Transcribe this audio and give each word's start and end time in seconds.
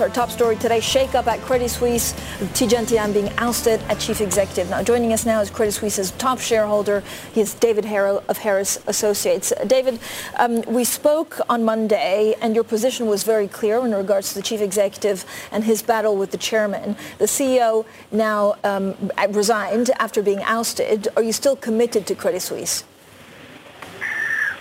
Our 0.00 0.08
top 0.08 0.30
story 0.30 0.54
today, 0.54 0.78
shake-up 0.78 1.26
at 1.26 1.40
Credit 1.40 1.68
Suisse, 1.68 2.12
Tidjane 2.54 2.86
Thiam 2.86 3.12
being 3.12 3.30
ousted 3.36 3.80
as 3.88 4.06
chief 4.06 4.20
executive. 4.20 4.70
Now 4.70 4.80
joining 4.80 5.12
us 5.12 5.26
now 5.26 5.40
is 5.40 5.50
Credit 5.50 5.72
Suisse's 5.72 6.12
top 6.12 6.38
shareholder. 6.38 7.02
He 7.32 7.40
is 7.40 7.54
David 7.54 7.84
Herro 7.84 8.22
of 8.28 8.38
Harris 8.38 8.78
Associates. 8.86 9.52
David, 9.66 9.98
um, 10.38 10.62
we 10.68 10.84
spoke 10.84 11.40
on 11.48 11.64
Monday 11.64 12.36
and 12.40 12.54
your 12.54 12.62
position 12.62 13.08
was 13.08 13.24
very 13.24 13.48
clear 13.48 13.84
in 13.84 13.92
regards 13.92 14.28
to 14.28 14.34
the 14.36 14.42
chief 14.42 14.60
executive 14.60 15.24
and 15.50 15.64
his 15.64 15.82
battle 15.82 16.16
with 16.16 16.30
the 16.30 16.38
chairman. 16.38 16.96
The 17.18 17.24
CEO 17.24 17.84
now 18.12 18.54
um, 18.62 19.10
resigned 19.30 19.90
after 19.98 20.22
being 20.22 20.44
ousted. 20.44 21.08
Are 21.16 21.24
you 21.24 21.32
still 21.32 21.56
committed 21.56 22.06
to 22.06 22.14
Credit 22.14 22.40
Suisse? 22.40 22.84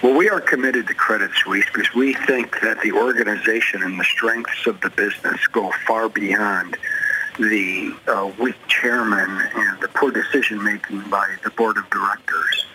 Well, 0.04 0.16
we 0.16 0.30
are 0.30 0.40
committed 0.40 0.86
to 0.88 0.94
Credit 0.94 1.32
Suisse 1.44 1.66
because 1.74 1.92
we 1.96 2.14
think 2.14 2.62
that 2.62 2.80
the 2.82 2.92
organization 2.92 3.82
and 3.82 4.00
the 4.00 4.04
strengths 4.04 4.68
of 4.68 4.80
the 4.82 4.92
business 4.92 5.48
go 5.48 5.72
far 5.88 6.08
beyond 6.08 6.78
the 7.40 7.96
uh, 8.08 8.32
weak 8.40 8.56
chairman 8.68 9.50
and 9.56 9.82
the 9.82 9.88
poor 9.88 10.12
decision 10.12 10.64
making 10.64 11.02
by 11.10 11.28
the 11.44 11.50
board 11.50 11.78
of 11.78 11.90
directors. 11.90 12.66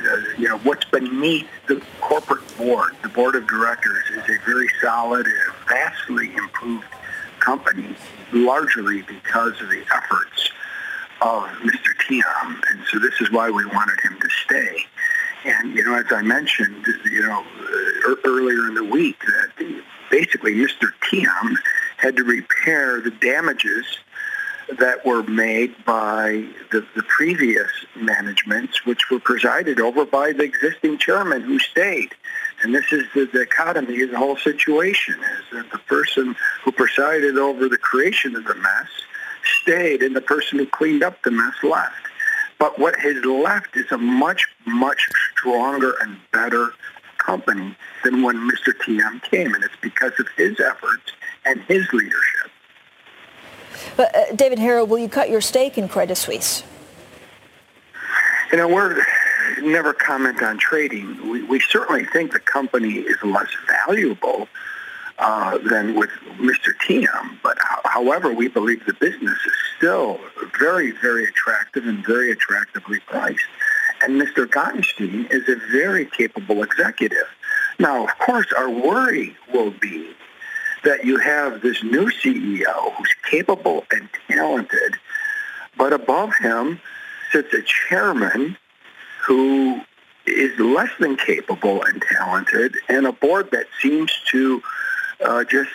Uh, 0.00 0.16
you 0.38 0.48
know, 0.48 0.56
what's 0.60 0.86
beneath 0.86 1.46
the 1.68 1.82
corporate 2.00 2.56
board, 2.56 2.96
the 3.02 3.08
board 3.10 3.34
of 3.34 3.46
directors, 3.46 4.04
is 4.10 4.22
a 4.24 4.38
very 4.46 4.68
solid 4.80 5.26
and 5.26 5.54
vastly 5.68 6.34
improved 6.34 6.86
company, 7.40 7.94
largely 8.32 9.02
because 9.02 9.60
of 9.60 9.68
the 9.68 9.84
efforts 9.94 10.50
of 11.20 11.44
Mr. 11.60 11.94
Thiam. 12.00 12.62
And 12.70 12.80
so 12.90 12.98
this 12.98 13.20
is 13.20 13.30
why 13.30 13.50
we 13.50 13.66
wanted 13.66 14.00
him 14.00 14.18
to 14.18 14.28
stay. 14.46 14.86
And, 15.44 15.74
you 15.74 15.82
know, 15.84 15.94
as 15.94 16.06
I 16.10 16.22
mentioned, 16.22 16.86
you 17.10 17.22
know, 17.22 17.40
uh, 17.40 18.14
earlier 18.24 18.68
in 18.68 18.74
the 18.74 18.84
week, 18.84 19.18
that 19.20 19.82
basically 20.10 20.54
Mr. 20.54 20.92
Thiam 21.02 21.56
had 21.96 22.16
to 22.16 22.24
repair 22.24 23.00
the 23.00 23.10
damages 23.10 23.86
that 24.78 25.04
were 25.04 25.22
made 25.24 25.74
by 25.84 26.46
the, 26.70 26.86
the 26.94 27.02
previous 27.04 27.70
managements, 27.96 28.86
which 28.86 29.10
were 29.10 29.18
presided 29.18 29.80
over 29.80 30.04
by 30.04 30.32
the 30.32 30.44
existing 30.44 30.98
chairman 30.98 31.42
who 31.42 31.58
stayed. 31.58 32.14
And 32.62 32.74
this 32.74 32.92
is 32.92 33.04
the 33.14 33.26
dichotomy 33.26 34.02
of 34.02 34.10
the 34.10 34.18
whole 34.18 34.36
situation, 34.36 35.14
is 35.14 35.44
that 35.52 35.70
the 35.72 35.78
person 35.78 36.36
who 36.64 36.72
presided 36.72 37.36
over 37.36 37.68
the 37.68 37.78
creation 37.78 38.36
of 38.36 38.44
the 38.44 38.54
mess 38.54 38.88
stayed 39.62 40.02
and 40.02 40.14
the 40.14 40.20
person 40.20 40.58
who 40.58 40.66
cleaned 40.66 41.02
up 41.02 41.20
the 41.22 41.32
mess 41.32 41.54
left. 41.62 41.96
But 42.62 42.78
what 42.78 42.94
has 43.00 43.24
left 43.24 43.76
is 43.76 43.90
a 43.90 43.98
much, 43.98 44.46
much 44.66 45.08
stronger 45.32 45.96
and 46.00 46.16
better 46.30 46.70
company 47.18 47.74
than 48.04 48.22
when 48.22 48.36
Mr. 48.48 48.72
Thiam 48.72 49.20
came. 49.20 49.52
And 49.52 49.64
it's 49.64 49.74
because 49.82 50.12
of 50.20 50.28
his 50.36 50.60
efforts 50.60 51.10
and 51.44 51.60
his 51.62 51.92
leadership. 51.92 52.52
But 53.96 54.14
uh, 54.14 54.32
David 54.36 54.60
Herro, 54.60 54.86
will 54.86 55.00
you 55.00 55.08
cut 55.08 55.28
your 55.28 55.40
stake 55.40 55.76
in 55.76 55.88
Credit 55.88 56.14
Suisse? 56.14 56.62
You 58.52 58.58
know, 58.58 58.68
we're 58.68 59.04
never 59.60 59.92
comment 59.92 60.40
on 60.40 60.56
trading. 60.56 61.32
We, 61.32 61.42
we 61.42 61.58
certainly 61.58 62.04
think 62.04 62.32
the 62.32 62.38
company 62.38 62.98
is 62.98 63.20
less 63.24 63.50
valuable 63.66 64.46
uh, 65.18 65.58
than 65.58 65.94
with 65.94 66.10
Mr. 66.38 66.74
Thiam. 66.82 67.38
But 67.42 67.58
however, 67.84 68.32
we 68.32 68.48
believe 68.48 68.84
the 68.86 68.94
business 68.94 69.38
is 69.46 69.52
still 69.76 70.18
very, 70.58 70.92
very 70.92 71.24
attractive 71.24 71.86
and 71.86 72.04
very 72.04 72.32
attractively 72.32 73.00
priced. 73.06 73.44
And 74.02 74.20
Mr. 74.20 74.46
Gottstein 74.46 75.30
is 75.30 75.48
a 75.48 75.56
very 75.70 76.06
capable 76.06 76.62
executive. 76.62 77.28
Now, 77.78 78.04
of 78.04 78.18
course, 78.18 78.52
our 78.56 78.70
worry 78.70 79.36
will 79.52 79.70
be 79.70 80.10
that 80.84 81.04
you 81.04 81.18
have 81.18 81.62
this 81.62 81.82
new 81.82 82.10
CEO 82.10 82.92
who's 82.94 83.14
capable 83.30 83.84
and 83.92 84.08
talented, 84.28 84.96
but 85.76 85.92
above 85.92 86.34
him 86.40 86.80
sits 87.30 87.54
a 87.54 87.62
chairman 87.62 88.56
who 89.24 89.80
is 90.26 90.58
less 90.58 90.90
than 90.98 91.16
capable 91.16 91.82
and 91.84 92.02
talented, 92.02 92.76
and 92.88 93.06
a 93.06 93.12
board 93.12 93.50
that 93.52 93.66
seems 93.80 94.12
to 94.30 94.62
uh, 95.24 95.44
just 95.44 95.70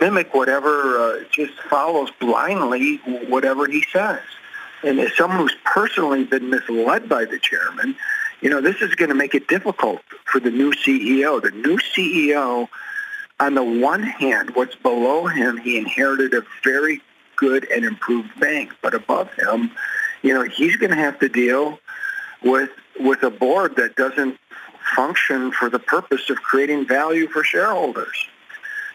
mimic 0.00 0.34
whatever, 0.34 0.98
uh, 0.98 1.24
just 1.30 1.52
follows 1.70 2.10
blindly 2.20 2.96
whatever 3.28 3.66
he 3.66 3.84
says. 3.92 4.20
And 4.82 5.00
as 5.00 5.16
someone 5.16 5.38
who's 5.38 5.56
personally 5.64 6.24
been 6.24 6.50
misled 6.50 7.08
by 7.08 7.24
the 7.24 7.38
chairman, 7.38 7.96
you 8.40 8.50
know, 8.50 8.60
this 8.60 8.82
is 8.82 8.94
going 8.94 9.08
to 9.08 9.14
make 9.14 9.34
it 9.34 9.48
difficult 9.48 10.02
for 10.26 10.40
the 10.40 10.50
new 10.50 10.72
CEO. 10.72 11.40
The 11.40 11.52
new 11.52 11.78
CEO, 11.78 12.68
on 13.40 13.54
the 13.54 13.64
one 13.64 14.02
hand, 14.02 14.50
what's 14.54 14.74
below 14.74 15.26
him, 15.26 15.56
he 15.56 15.78
inherited 15.78 16.34
a 16.34 16.42
very 16.62 17.00
good 17.36 17.66
and 17.70 17.84
improved 17.84 18.38
bank. 18.38 18.72
But 18.82 18.94
above 18.94 19.32
him, 19.34 19.70
you 20.22 20.34
know, 20.34 20.42
he's 20.42 20.76
going 20.76 20.90
to 20.90 20.96
have 20.96 21.18
to 21.20 21.28
deal 21.28 21.78
with 22.42 22.70
with 23.00 23.22
a 23.22 23.30
board 23.30 23.74
that 23.76 23.96
doesn't 23.96 24.38
function 24.94 25.50
for 25.50 25.68
the 25.70 25.78
purpose 25.78 26.30
of 26.30 26.36
creating 26.42 26.86
value 26.86 27.26
for 27.28 27.42
shareholders. 27.42 28.28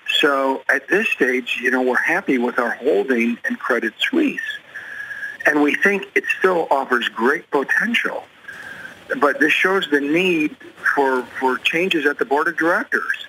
So 0.09 0.63
at 0.69 0.87
this 0.87 1.07
stage, 1.09 1.59
you 1.61 1.71
know, 1.71 1.81
we're 1.81 1.95
happy 1.95 2.37
with 2.37 2.59
our 2.59 2.71
holding 2.71 3.37
in 3.47 3.55
Credit 3.57 3.93
Suisse. 3.99 4.41
And 5.45 5.61
we 5.61 5.75
think 5.75 6.05
it 6.15 6.23
still 6.39 6.67
offers 6.71 7.07
great 7.09 7.49
potential. 7.51 8.23
But 9.19 9.39
this 9.39 9.53
shows 9.53 9.87
the 9.89 10.01
need 10.01 10.55
for, 10.95 11.23
for 11.39 11.57
changes 11.59 12.05
at 12.05 12.19
the 12.19 12.25
board 12.25 12.47
of 12.47 12.57
directors. 12.57 13.27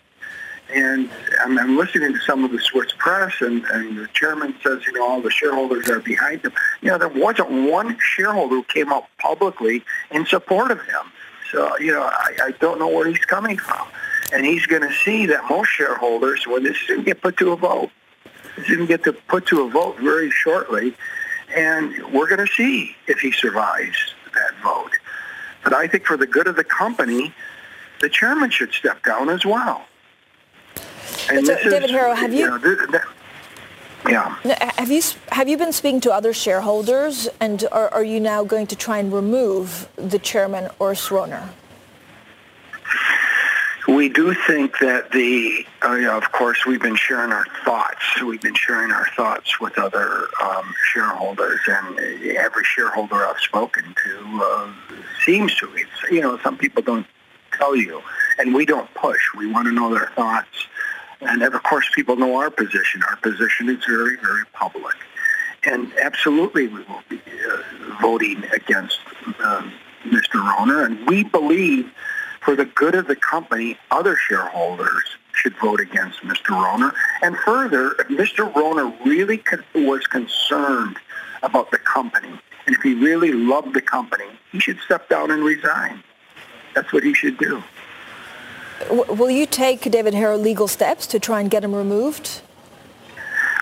And 0.72 1.10
I'm, 1.42 1.58
I'm 1.58 1.76
listening 1.76 2.12
to 2.12 2.20
some 2.20 2.44
of 2.44 2.52
the 2.52 2.60
Swiss 2.60 2.92
press, 2.96 3.40
and, 3.40 3.64
and 3.64 3.98
the 3.98 4.06
chairman 4.12 4.54
says, 4.62 4.86
you 4.86 4.92
know, 4.92 5.04
all 5.04 5.20
the 5.20 5.30
shareholders 5.30 5.88
are 5.88 6.00
behind 6.00 6.42
him. 6.42 6.52
You 6.80 6.90
know, 6.90 6.98
there 6.98 7.08
wasn't 7.08 7.70
one 7.70 7.98
shareholder 7.98 8.56
who 8.56 8.62
came 8.64 8.92
out 8.92 9.06
publicly 9.18 9.82
in 10.10 10.26
support 10.26 10.70
of 10.70 10.80
him. 10.82 11.12
So, 11.50 11.76
you 11.78 11.92
know, 11.92 12.02
I, 12.02 12.36
I 12.42 12.50
don't 12.60 12.78
know 12.78 12.86
where 12.86 13.08
he's 13.08 13.24
coming 13.24 13.56
from. 13.56 13.88
And 14.32 14.44
he's 14.44 14.66
going 14.66 14.82
to 14.82 14.92
see 14.92 15.26
that 15.26 15.48
most 15.48 15.68
shareholders, 15.68 16.46
when 16.46 16.62
this 16.62 16.76
is 16.76 16.88
going 16.88 17.00
to 17.00 17.04
get 17.04 17.20
put 17.20 17.36
to 17.38 17.52
a 17.52 17.56
vote, 17.56 17.90
this 18.56 18.68
is 18.68 18.76
going 18.76 18.86
to 18.86 18.86
get 18.86 19.04
to 19.04 19.12
put 19.12 19.46
to 19.46 19.62
a 19.62 19.70
vote 19.70 19.98
very 19.98 20.30
shortly, 20.30 20.94
and 21.54 21.92
we're 22.12 22.28
going 22.28 22.44
to 22.46 22.52
see 22.52 22.94
if 23.06 23.18
he 23.20 23.32
survives 23.32 24.14
that 24.34 24.54
vote. 24.62 24.92
But 25.64 25.74
I 25.74 25.86
think 25.86 26.04
for 26.06 26.16
the 26.16 26.26
good 26.26 26.46
of 26.46 26.56
the 26.56 26.64
company, 26.64 27.34
the 28.00 28.08
chairman 28.08 28.50
should 28.50 28.72
step 28.72 29.04
down 29.04 29.28
as 29.28 29.44
well. 29.44 29.84
And 31.28 31.48
uh, 31.48 31.58
so, 31.62 31.70
David 31.70 31.90
is, 31.90 31.90
Herro, 31.90 32.16
have 32.16 32.32
you? 32.32 32.44
you 32.44 32.92
know, 32.92 33.00
yeah. 34.08 34.38
Have 34.78 34.90
you 34.90 35.02
have 35.28 35.48
you 35.48 35.58
been 35.58 35.72
speaking 35.72 36.00
to 36.02 36.12
other 36.12 36.32
shareholders, 36.32 37.28
and 37.40 37.64
are, 37.70 37.92
are 37.92 38.04
you 38.04 38.18
now 38.18 38.44
going 38.44 38.66
to 38.68 38.76
try 38.76 38.98
and 38.98 39.12
remove 39.12 39.88
the 39.96 40.18
chairman 40.18 40.70
Urs 40.80 41.10
Rohner? 41.10 41.50
We 43.88 44.08
do 44.08 44.34
think 44.34 44.78
that 44.80 45.10
the, 45.10 45.64
uh, 45.82 46.16
of 46.16 46.32
course, 46.32 46.66
we've 46.66 46.82
been 46.82 46.96
sharing 46.96 47.32
our 47.32 47.46
thoughts. 47.64 48.20
We've 48.22 48.40
been 48.40 48.54
sharing 48.54 48.90
our 48.90 49.06
thoughts 49.16 49.58
with 49.58 49.78
other 49.78 50.28
um, 50.42 50.74
shareholders, 50.92 51.60
and 51.66 51.98
every 52.36 52.64
shareholder 52.64 53.26
I've 53.26 53.40
spoken 53.40 53.94
to 54.04 54.40
uh, 54.42 54.72
seems 55.24 55.56
to. 55.56 55.70
It's, 55.74 56.10
you 56.10 56.20
know, 56.20 56.38
some 56.38 56.58
people 56.58 56.82
don't 56.82 57.06
tell 57.56 57.74
you, 57.74 58.02
and 58.38 58.54
we 58.54 58.66
don't 58.66 58.92
push. 58.94 59.20
We 59.36 59.50
want 59.50 59.66
to 59.66 59.72
know 59.72 59.92
their 59.92 60.12
thoughts, 60.14 60.66
and 61.22 61.42
of 61.42 61.62
course, 61.62 61.88
people 61.94 62.16
know 62.16 62.36
our 62.36 62.50
position. 62.50 63.02
Our 63.08 63.16
position 63.16 63.70
is 63.70 63.82
very, 63.86 64.16
very 64.16 64.44
public, 64.52 64.96
and 65.64 65.90
absolutely, 66.02 66.68
we 66.68 66.80
will 66.82 67.02
be 67.08 67.20
uh, 67.50 67.62
voting 68.00 68.44
against 68.52 68.98
um, 69.42 69.72
Mr. 70.04 70.34
Rohner, 70.34 70.84
and 70.84 71.06
we 71.08 71.24
believe 71.24 71.90
for 72.40 72.56
the 72.56 72.64
good 72.64 72.94
of 72.94 73.06
the 73.06 73.16
company, 73.16 73.78
other 73.90 74.16
shareholders 74.16 75.04
should 75.32 75.56
vote 75.58 75.80
against 75.80 76.20
Mr. 76.20 76.50
Rohner. 76.50 76.92
And 77.22 77.36
further, 77.38 77.90
Mr. 78.08 78.52
Rohner 78.52 78.92
really 79.04 79.38
con- 79.38 79.64
was 79.74 80.06
concerned 80.06 80.96
about 81.42 81.70
the 81.70 81.78
company, 81.78 82.28
and 82.66 82.76
if 82.76 82.82
he 82.82 82.94
really 82.94 83.32
loved 83.32 83.74
the 83.74 83.80
company, 83.80 84.26
he 84.52 84.60
should 84.60 84.78
step 84.80 85.08
down 85.08 85.30
and 85.30 85.42
resign. 85.42 86.02
That's 86.74 86.92
what 86.92 87.02
he 87.02 87.14
should 87.14 87.38
do. 87.38 87.62
W- 88.88 89.12
will 89.14 89.30
you 89.30 89.46
take 89.46 89.82
David 89.90 90.14
Herro 90.14 90.40
legal 90.40 90.68
steps 90.68 91.06
to 91.08 91.18
try 91.18 91.40
and 91.40 91.50
get 91.50 91.64
him 91.64 91.74
removed? 91.74 92.42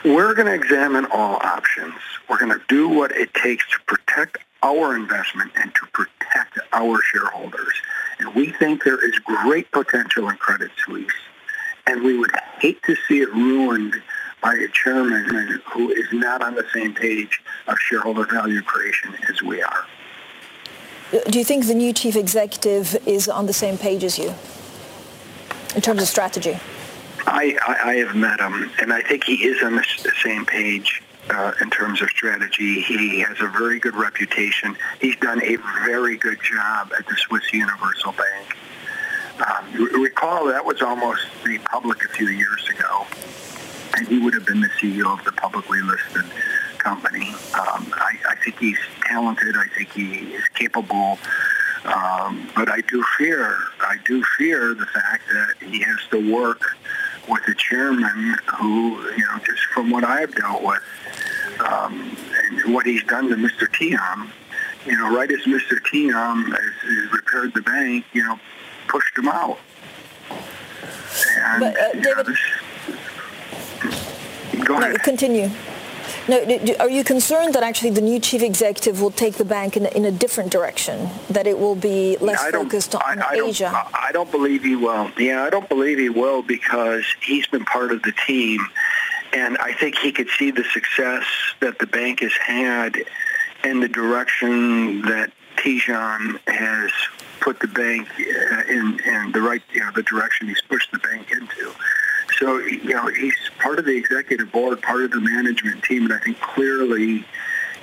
We're 0.04 0.34
going 0.34 0.46
to 0.46 0.54
examine 0.54 1.06
all 1.06 1.36
options. 1.36 1.94
We're 2.28 2.38
going 2.38 2.52
to 2.52 2.60
do 2.68 2.88
what 2.88 3.12
it 3.12 3.32
takes 3.34 3.68
to 3.70 3.80
protect 3.86 4.38
our 4.62 4.94
investment 4.94 5.52
and 5.56 5.72
to 5.74 5.86
protect 5.92 6.58
our 6.72 7.00
shareholders. 7.02 7.74
And 8.18 8.34
we 8.34 8.52
think 8.52 8.84
there 8.84 9.02
is 9.04 9.18
great 9.20 9.70
potential 9.70 10.28
in 10.28 10.36
Credit 10.36 10.70
Suisse. 10.84 11.12
and 11.88 12.02
we 12.02 12.18
would 12.18 12.30
hate 12.60 12.82
to 12.82 12.94
see 13.08 13.20
it 13.20 13.32
ruined 13.32 13.94
by 14.42 14.54
a 14.54 14.68
chairman 14.68 15.60
who 15.72 15.90
is 15.90 16.06
not 16.12 16.42
on 16.42 16.54
the 16.54 16.64
same 16.72 16.94
page 16.94 17.40
of 17.66 17.78
shareholder 17.78 18.24
value 18.26 18.62
creation 18.62 19.14
as 19.28 19.42
we 19.42 19.62
are. 19.62 19.86
Do 21.30 21.38
you 21.38 21.44
think 21.44 21.66
the 21.66 21.74
new 21.74 21.92
chief 21.92 22.14
executive 22.14 22.96
is 23.06 23.28
on 23.28 23.46
the 23.46 23.52
same 23.52 23.78
page 23.78 24.04
as 24.04 24.18
you 24.18 24.34
in 25.74 25.80
terms 25.80 26.02
of 26.02 26.08
strategy? 26.08 26.58
I, 27.26 27.58
I, 27.66 27.90
I 27.90 27.94
have 27.96 28.14
met 28.14 28.40
him, 28.40 28.70
and 28.80 28.92
I 28.92 29.02
think 29.02 29.24
he 29.24 29.34
is 29.44 29.62
on 29.62 29.76
the, 29.76 29.84
the 30.02 30.12
same 30.22 30.44
page 30.44 31.02
uh, 31.30 31.52
in 31.60 31.70
terms 31.70 32.02
of 32.02 32.08
strategy. 32.10 32.80
He 32.80 33.20
has 33.20 33.40
a 33.40 33.48
very 33.48 33.78
good 33.78 33.94
reputation. 33.94 34.76
He's 35.00 35.16
done 35.16 35.42
a 35.42 35.56
very 35.84 36.16
good 36.16 36.38
job 36.42 36.92
at 36.98 37.06
the 37.06 37.16
Swiss 37.16 37.52
Universal 37.52 38.12
Bank. 38.12 38.56
Um, 39.46 40.02
recall 40.02 40.46
that 40.46 40.64
was 40.64 40.82
almost 40.82 41.22
the 41.44 41.58
public 41.58 42.04
a 42.04 42.08
few 42.08 42.28
years 42.28 42.66
ago, 42.68 43.06
and 43.96 44.08
he 44.08 44.18
would 44.18 44.34
have 44.34 44.46
been 44.46 44.60
the 44.60 44.70
CEO 44.80 45.16
of 45.16 45.24
the 45.24 45.32
publicly 45.32 45.80
listed 45.80 46.24
company. 46.78 47.28
Um, 47.54 47.92
I, 47.94 48.16
I 48.30 48.34
think 48.42 48.58
he's 48.58 48.78
talented. 49.04 49.56
I 49.56 49.66
think 49.76 49.92
he 49.92 50.34
is 50.34 50.44
capable. 50.54 51.18
Um, 51.84 52.50
but 52.56 52.68
I 52.68 52.80
do 52.82 53.04
fear, 53.16 53.56
I 53.80 53.96
do 54.04 54.22
fear 54.36 54.74
the 54.74 54.86
fact 54.86 55.22
that 55.28 55.54
he 55.68 55.80
has 55.82 55.98
to 56.10 56.32
work 56.32 56.62
with 57.28 57.46
a 57.48 57.54
chairman 57.54 58.36
who, 58.58 59.00
you 59.12 59.18
know, 59.18 59.38
just 59.46 59.62
from 59.74 59.90
what 59.90 60.04
I've 60.04 60.34
dealt 60.34 60.62
with 60.62 60.82
um, 61.60 62.16
and 62.44 62.74
what 62.74 62.86
he's 62.86 63.04
done 63.04 63.28
to 63.28 63.36
Mr. 63.36 63.68
Thiam, 63.68 64.30
you 64.86 64.96
know, 64.96 65.14
right 65.14 65.30
as 65.30 65.40
Mr. 65.40 65.78
Thiam 65.80 66.46
has, 66.46 66.74
has 66.82 67.12
repaired 67.12 67.52
the 67.54 67.62
bank, 67.62 68.04
you 68.12 68.24
know, 68.24 68.38
pushed 68.88 69.16
him 69.16 69.28
out. 69.28 69.58
And, 71.38 71.60
but, 71.60 71.76
uh, 71.78 71.92
David, 71.92 72.16
know, 72.16 72.22
this, 72.22 72.40
go 74.64 74.78
ahead. 74.78 74.92
No, 74.92 74.98
continue. 74.98 75.50
No, 76.28 76.44
are 76.78 76.90
you 76.90 77.04
concerned 77.04 77.54
that 77.54 77.62
actually 77.62 77.90
the 77.90 78.02
new 78.02 78.20
chief 78.20 78.42
executive 78.42 79.00
will 79.00 79.10
take 79.10 79.36
the 79.36 79.46
bank 79.46 79.78
in, 79.78 79.86
in 79.86 80.04
a 80.04 80.10
different 80.10 80.52
direction? 80.52 81.08
That 81.30 81.46
it 81.46 81.58
will 81.58 81.74
be 81.74 82.18
less 82.18 82.44
focused 82.50 82.94
on 82.94 83.22
I, 83.22 83.28
I 83.30 83.44
Asia? 83.46 83.70
Don't, 83.72 84.02
I 84.02 84.12
don't 84.12 84.30
believe 84.30 84.62
he 84.62 84.76
will. 84.76 85.10
Yeah, 85.16 85.44
I 85.44 85.50
don't 85.50 85.68
believe 85.70 85.98
he 85.98 86.10
will 86.10 86.42
because 86.42 87.06
he's 87.22 87.46
been 87.46 87.64
part 87.64 87.92
of 87.92 88.02
the 88.02 88.12
team. 88.26 88.60
And 89.32 89.56
I 89.58 89.72
think 89.72 89.96
he 89.96 90.12
could 90.12 90.28
see 90.28 90.50
the 90.50 90.64
success 90.64 91.24
that 91.60 91.78
the 91.78 91.86
bank 91.86 92.20
has 92.20 92.32
had 92.34 92.96
and 93.64 93.82
the 93.82 93.88
direction 93.88 95.02
that 95.02 95.32
Tidjane 95.56 96.38
has 96.46 96.92
put 97.40 97.58
the 97.60 97.68
bank 97.68 98.08
uh, 98.18 98.62
in, 98.68 99.00
in 99.00 99.32
the 99.32 99.40
right, 99.40 99.62
you 99.72 99.80
know, 99.80 99.90
the 99.94 100.02
direction 100.02 100.48
he's 100.48 100.60
pushed 100.60 100.92
the 100.92 100.98
bank 100.98 101.30
into. 101.30 101.72
So, 102.38 102.58
you 102.58 102.94
know, 102.94 103.08
he's 103.08 103.34
part 103.58 103.78
of 103.78 103.84
the 103.84 103.96
executive 103.96 104.52
board, 104.52 104.80
part 104.80 105.02
of 105.02 105.10
the 105.10 105.20
management 105.20 105.82
team, 105.82 106.04
and 106.04 106.12
I 106.12 106.18
think 106.18 106.40
clearly 106.40 107.24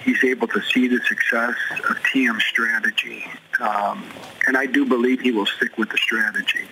he's 0.04 0.24
able 0.24 0.48
to 0.48 0.62
see 0.62 0.88
the 0.88 1.02
success 1.02 1.56
of 1.90 1.98
Thiam 2.04 2.40
strategy. 2.40 3.26
Um, 3.60 4.06
and 4.48 4.56
I 4.56 4.66
do 4.66 4.86
believe 4.86 5.20
he 5.20 5.32
will 5.32 5.46
stick 5.46 5.78
with 5.78 5.90
the 5.90 5.98
strategy. 5.98 6.68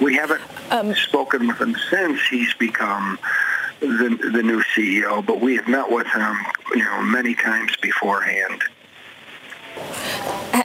We 0.00 0.16
haven't 0.16 0.40
um, 0.70 0.94
spoken 0.94 1.46
with 1.46 1.60
him 1.60 1.76
since 1.90 2.20
he's 2.28 2.54
become 2.54 3.18
the, 3.80 4.30
the 4.32 4.42
new 4.42 4.62
CEO, 4.74 5.24
but 5.24 5.40
we 5.40 5.56
have 5.56 5.68
met 5.68 5.90
with 5.90 6.06
him, 6.08 6.36
you 6.74 6.82
know, 6.82 7.02
many 7.02 7.34
times 7.34 7.76
beforehand. 7.76 8.62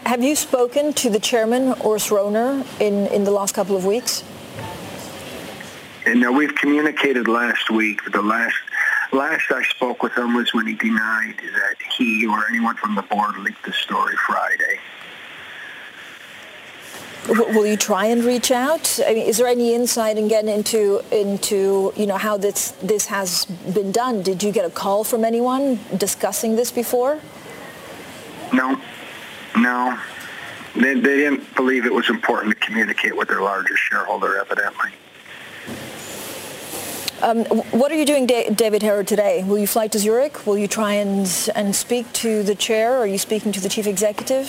Have 0.05 0.23
you 0.23 0.35
spoken 0.35 0.93
to 0.93 1.09
the 1.09 1.19
chairman, 1.19 1.73
Urs 1.73 2.09
Rohner, 2.09 2.65
in, 2.81 3.07
in 3.07 3.25
the 3.25 3.31
last 3.31 3.53
couple 3.53 3.75
of 3.75 3.85
weeks? 3.85 4.23
And 6.05 6.25
uh, 6.25 6.31
we've 6.31 6.53
communicated 6.55 7.27
last 7.27 7.69
week. 7.69 7.99
The 8.11 8.21
last 8.21 8.55
last 9.11 9.51
I 9.51 9.63
spoke 9.63 10.03
with 10.03 10.13
him 10.13 10.35
was 10.35 10.53
when 10.53 10.67
he 10.67 10.73
denied 10.73 11.37
that 11.37 11.75
he 11.97 12.27
or 12.27 12.45
anyone 12.49 12.75
from 12.75 12.95
the 12.95 13.01
board 13.03 13.37
leaked 13.37 13.65
the 13.65 13.73
story 13.73 14.15
Friday. 14.27 14.79
Will 17.27 17.65
you 17.65 17.75
try 17.75 18.05
and 18.05 18.23
reach 18.23 18.51
out? 18.51 18.99
I 19.05 19.15
mean, 19.15 19.25
is 19.25 19.37
there 19.37 19.47
any 19.47 19.73
insight 19.73 20.17
and 20.17 20.29
getting 20.29 20.49
into 20.49 21.01
into 21.11 21.91
you 21.95 22.05
know 22.05 22.17
how 22.17 22.37
this 22.37 22.71
this 22.83 23.07
has 23.07 23.45
been 23.45 23.91
done? 23.91 24.21
Did 24.21 24.43
you 24.43 24.51
get 24.51 24.63
a 24.65 24.69
call 24.69 25.03
from 25.03 25.25
anyone 25.25 25.79
discussing 25.97 26.55
this 26.55 26.71
before? 26.71 27.19
No, 28.53 28.79
no. 29.57 29.99
They, 30.75 30.93
they 30.93 31.17
didn't 31.17 31.55
believe 31.55 31.85
it 31.85 31.93
was 31.93 32.09
important 32.09 32.53
to 32.53 32.59
communicate 32.59 33.15
with 33.15 33.29
their 33.29 33.41
largest 33.41 33.79
shareholder, 33.79 34.37
evidently. 34.37 34.91
Um, 37.25 37.43
what 37.71 37.91
are 37.91 37.95
you 37.95 38.05
doing, 38.05 38.27
David 38.27 38.83
Herro, 38.83 39.03
today? 39.03 39.43
Will 39.43 39.57
you 39.57 39.65
fly 39.65 39.87
to 39.87 39.97
Zurich? 39.97 40.45
Will 40.45 40.59
you 40.59 40.67
try 40.67 40.93
and, 40.93 41.27
and 41.55 41.75
speak 41.75 42.13
to 42.13 42.43
the 42.43 42.53
chair? 42.53 42.97
Are 42.97 43.07
you 43.07 43.17
speaking 43.17 43.51
to 43.53 43.59
the 43.59 43.67
chief 43.67 43.87
executive? 43.87 44.45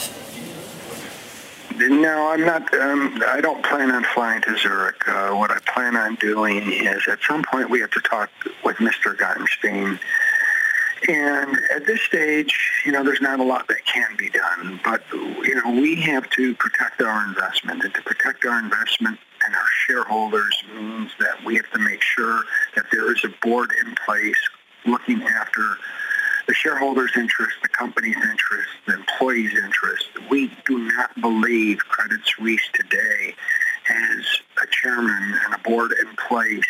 No, 1.78 2.28
I'm 2.28 2.44
not. 2.44 2.75
Um, 2.75 3.23
I 3.28 3.40
don't 3.40 3.64
plan 3.64 3.90
on 3.90 4.05
flying 4.12 4.43
to 4.43 4.58
Zurich. 4.58 5.08
Uh, 5.08 5.31
what 5.31 5.50
I 5.50 5.58
plan 5.61 5.96
on 5.96 6.17
doing 6.17 6.70
is 6.70 7.08
at 7.08 7.20
some 7.26 7.43
point 7.44 7.70
we 7.70 7.81
have 7.81 7.93
to 7.93 8.00
talk 8.00 8.28
with 8.62 8.76
Mr. 8.76 9.17
Gottstein. 9.17 9.99
And 11.08 11.58
at 11.75 11.87
this 11.87 12.02
stage, 12.02 12.82
you 12.84 12.93
know, 12.93 13.02
there's 13.02 13.23
not 13.23 13.40
a 13.40 13.43
lot 13.43 13.69
that 13.69 13.87
can 13.87 14.14
be 14.19 14.28
done. 14.28 14.81
But, 14.84 15.02
you 15.12 15.55
know, 15.55 15.81
we 15.81 15.94
have 16.02 16.28
to 16.31 16.55
protect 16.56 17.00
our 17.00 17.26
investment. 17.26 17.84
And 17.84 17.94
to 17.94 18.02
protect 18.02 18.44
our 18.44 18.58
investment, 18.58 19.19
and 19.47 19.55
our 19.55 19.69
shareholders 19.87 20.65
means 20.75 21.13
that 21.21 21.43
we 21.45 21.55
have 21.55 21.71
to 21.71 21.79
make 21.79 22.03
sure 22.03 22.43
that 22.75 22.87
there 22.91 23.13
is 23.13 23.25
a 23.25 23.47
board 23.47 23.71
in 23.85 23.95
place 24.05 24.37
looking 24.85 25.23
after 25.23 25.77
the 26.49 26.55
shareholders' 26.55 27.13
interest, 27.17 27.55
the 27.63 27.69
company's 27.69 28.17
interest, 28.17 28.69
the 28.87 28.95
employees' 28.95 29.55
interest. 29.55 30.09
We 30.31 30.53
do 30.65 30.79
not 30.79 31.21
believe 31.21 31.79
Credit 31.79 32.21
Suisse 32.25 32.69
today 32.73 33.35
has 33.85 34.25
a 34.63 34.67
chairman 34.71 35.39
and 35.45 35.55
a 35.55 35.59
board 35.59 35.93
in 36.01 36.09
place 36.29 36.65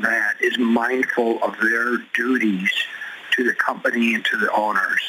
that 0.00 0.34
is 0.40 0.58
mindful 0.58 1.42
of 1.42 1.56
their 1.60 1.98
duties 2.14 2.70
to 3.32 3.44
the 3.44 3.54
company 3.54 4.14
and 4.14 4.24
to 4.24 4.36
the 4.36 4.52
owners, 4.52 5.00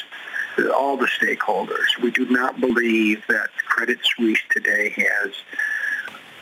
to 0.56 0.72
all 0.74 0.96
the 0.96 1.06
stakeholders. 1.06 2.00
We 2.00 2.10
do 2.10 2.26
not 2.26 2.60
believe 2.60 3.22
that 3.28 3.50
Credit 3.66 3.98
Suisse 4.02 4.40
today 4.50 4.90
has 4.96 5.32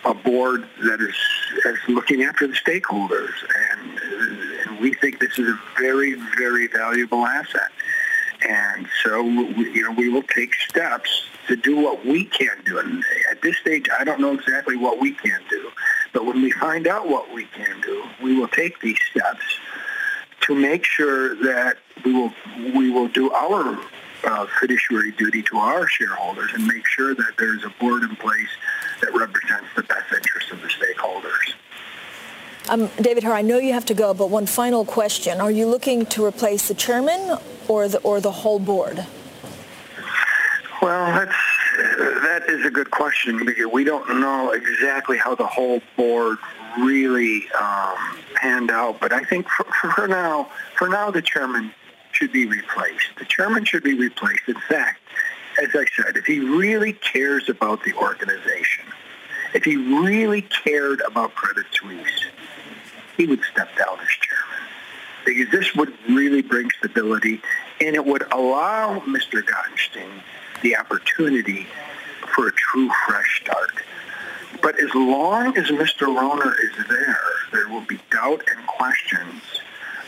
a 0.07 0.15
board 0.15 0.67
that 0.85 1.01
is, 1.01 1.17
is 1.65 1.79
looking 1.89 2.23
after 2.23 2.47
the 2.47 2.55
stakeholders, 2.55 3.33
and, 3.73 3.99
and 3.99 4.81
we 4.81 4.95
think 4.95 5.19
this 5.19 5.39
is 5.39 5.49
a 5.49 5.61
very, 5.79 6.15
very 6.39 6.69
valuable 6.69 7.27
asset. 7.27 7.71
And 8.49 8.87
so, 9.03 9.23
we, 9.23 9.73
you 9.73 9.83
know, 9.83 9.93
we 9.93 10.09
will 10.09 10.23
take 10.23 10.55
steps 10.55 11.25
to 11.49 11.57
do 11.57 11.77
what 11.77 12.05
we 12.07 12.25
can 12.25 12.57
do. 12.65 12.79
And 12.79 13.03
at 13.31 13.43
this 13.43 13.57
stage, 13.59 13.89
I 13.99 14.05
don't 14.05 14.21
know 14.21 14.33
exactly 14.33 14.77
what 14.77 15.01
we 15.01 15.13
can 15.13 15.41
do. 15.51 15.71
But 16.13 16.25
when 16.25 16.41
we 16.43 16.53
find 16.53 16.87
out 16.87 17.09
what 17.09 17.33
we 17.35 17.47
can 17.47 17.81
do, 17.81 18.05
we 18.23 18.39
will 18.39 18.49
take 18.49 18.81
these 18.81 18.99
steps 19.11 19.43
to 20.43 20.55
make 20.55 20.85
sure 20.85 21.35
that 21.37 21.79
we 22.05 22.13
will 22.13 22.33
we 22.75 22.91
will 22.91 23.09
do 23.09 23.33
our 23.33 23.79
uh, 24.25 24.47
fiduciary 24.61 25.13
duty 25.13 25.43
to 25.43 25.57
our 25.57 25.89
shareholders 25.89 26.51
and 26.55 26.67
make 26.67 26.87
sure 26.87 27.15
that 27.15 27.33
there's 27.39 27.65
a 27.65 27.73
board 27.81 28.03
in 28.03 28.15
place 28.17 28.49
that 29.01 29.15
represents 29.15 29.69
the 29.75 29.83
best 29.83 30.13
interests 30.13 30.53
of 30.53 30.61
the 30.63 30.69
stakeholders. 30.69 31.55
Um, 32.69 32.91
David 33.01 33.23
Herro, 33.23 33.35
I 33.35 33.43
know 33.43 33.59
you 33.59 33.73
have 33.73 33.85
to 33.87 33.95
go, 33.95 34.13
but 34.13 34.29
one 34.29 34.47
final 34.47 34.85
question. 34.85 35.41
Are 35.41 35.51
you 35.51 35.67
looking 35.67 36.05
to 36.07 36.25
replace 36.25 36.69
the 36.69 36.75
chairman 36.75 37.39
or 37.69 37.89
the, 37.89 37.99
or 37.99 38.21
the 38.21 38.33
whole 38.33 38.59
board? 38.59 39.07
Well, 40.83 41.07
that's, 41.07 41.37
that 42.23 42.45
is 42.49 42.67
a 42.67 42.71
good 42.71 42.91
question 42.91 43.45
because 43.45 43.67
we 43.73 43.85
don't 43.85 44.21
know 44.21 44.51
exactly 44.51 45.17
how 45.17 45.35
the 45.35 45.47
whole 45.47 45.81
board 45.97 46.39
really 46.79 47.49
um, 47.53 48.19
panned 48.35 48.71
out. 48.71 49.01
But 49.01 49.13
I 49.13 49.23
think 49.23 49.49
for, 49.49 49.65
for 49.95 50.09
now, 50.09 50.51
for 50.77 50.89
now, 50.89 51.11
the 51.11 51.23
chairman 51.23 51.73
should 52.13 52.33
be 52.33 52.47
replaced. 52.47 53.07
The 53.19 53.27
chairman 53.27 53.65
should 53.65 53.83
be 53.83 53.95
replaced. 53.95 54.49
In 54.49 54.61
fact, 54.69 55.01
as 55.63 55.69
I 55.75 55.85
said, 55.97 56.17
if 56.17 56.27
he 56.27 56.41
really 56.41 56.93
cares 56.93 57.49
about 57.49 57.83
the 57.85 57.95
organization, 57.95 58.85
if 59.55 59.65
he 59.65 59.77
really 59.77 60.43
cared 60.43 61.01
about 61.07 61.35
Credit 61.35 61.67
Suisse, 61.73 62.27
he 63.17 63.27
would 63.27 63.41
step 63.51 63.69
down 63.77 63.99
as 64.01 64.09
chairman. 64.09 64.69
Because 65.25 65.51
this 65.51 65.75
would 65.75 65.93
really 66.09 66.43
bring 66.43 66.71
stability 66.79 67.41
and 67.81 67.97
it 67.97 68.05
would 68.05 68.23
allow 68.33 69.01
Mr. 69.01 69.43
Gottstein 69.43 70.23
the 70.63 70.77
opportunity 70.77 71.67
for 72.35 72.49
a 72.49 72.53
true 72.53 72.91
fresh 73.07 73.41
start. 73.43 73.83
But 74.63 74.81
as 74.81 74.95
long 74.95 75.57
as 75.57 75.67
Mr. 75.69 76.07
Rohner 76.07 76.55
is 76.65 76.87
there, 76.87 77.19
there 77.53 77.69
will 77.69 77.83
be 77.83 77.99
doubt 78.11 78.43
and 78.55 78.67
questions 78.67 79.43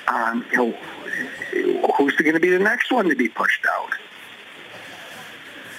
on, 0.08 0.44
you 0.50 0.56
know, 0.56 1.92
who's 1.96 2.14
going 2.16 2.34
to 2.34 2.40
be 2.40 2.50
the 2.50 2.58
next 2.58 2.90
one 2.90 3.08
to 3.08 3.16
be 3.16 3.28
pushed 3.28 3.64
out. 3.66 3.90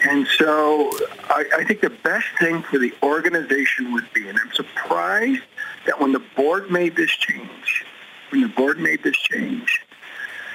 And 0.03 0.27
so 0.27 0.91
I, 1.29 1.45
I 1.57 1.63
think 1.65 1.81
the 1.81 1.89
best 1.89 2.27
thing 2.39 2.63
for 2.63 2.77
the 2.77 2.93
organization 3.03 3.93
would 3.93 4.07
be, 4.13 4.27
and 4.27 4.39
I'm 4.39 4.51
surprised 4.53 5.43
that 5.85 5.99
when 5.99 6.13
the 6.13 6.23
board 6.35 6.71
made 6.71 6.95
this 6.95 7.11
change, 7.11 7.85
when 8.29 8.41
the 8.41 8.47
board 8.47 8.79
made 8.79 9.03
this 9.03 9.17
change, 9.17 9.81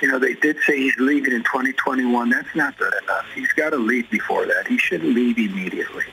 you 0.00 0.08
know, 0.08 0.18
they 0.18 0.34
did 0.34 0.58
say 0.66 0.78
he's 0.78 0.96
leaving 0.96 1.32
in 1.32 1.42
2021. 1.44 2.30
That's 2.30 2.54
not 2.54 2.76
good 2.78 2.92
enough. 3.02 3.26
He's 3.34 3.52
got 3.52 3.70
to 3.70 3.76
leave 3.76 4.10
before 4.10 4.46
that. 4.46 4.66
He 4.66 4.78
shouldn't 4.78 5.14
leave 5.14 5.38
immediately. 5.38 6.04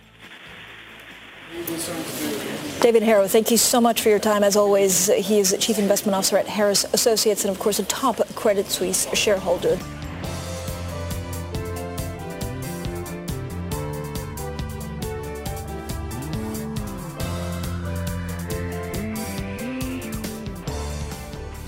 David 2.80 3.04
Herro, 3.04 3.28
thank 3.30 3.52
you 3.52 3.58
so 3.58 3.82
much 3.82 4.02
for 4.02 4.10
your 4.10 4.20
time. 4.20 4.44
As 4.44 4.56
always, 4.56 5.08
he 5.08 5.40
is 5.40 5.56
Chief 5.60 5.78
Investment 5.78 6.16
Officer 6.16 6.38
at 6.38 6.48
Harris 6.48 6.86
Associates 6.94 7.44
and, 7.44 7.52
of 7.52 7.60
course, 7.60 7.80
a 7.80 7.84
top 7.84 8.18
Credit 8.36 8.66
Suisse 8.68 9.08
shareholder. 9.14 9.78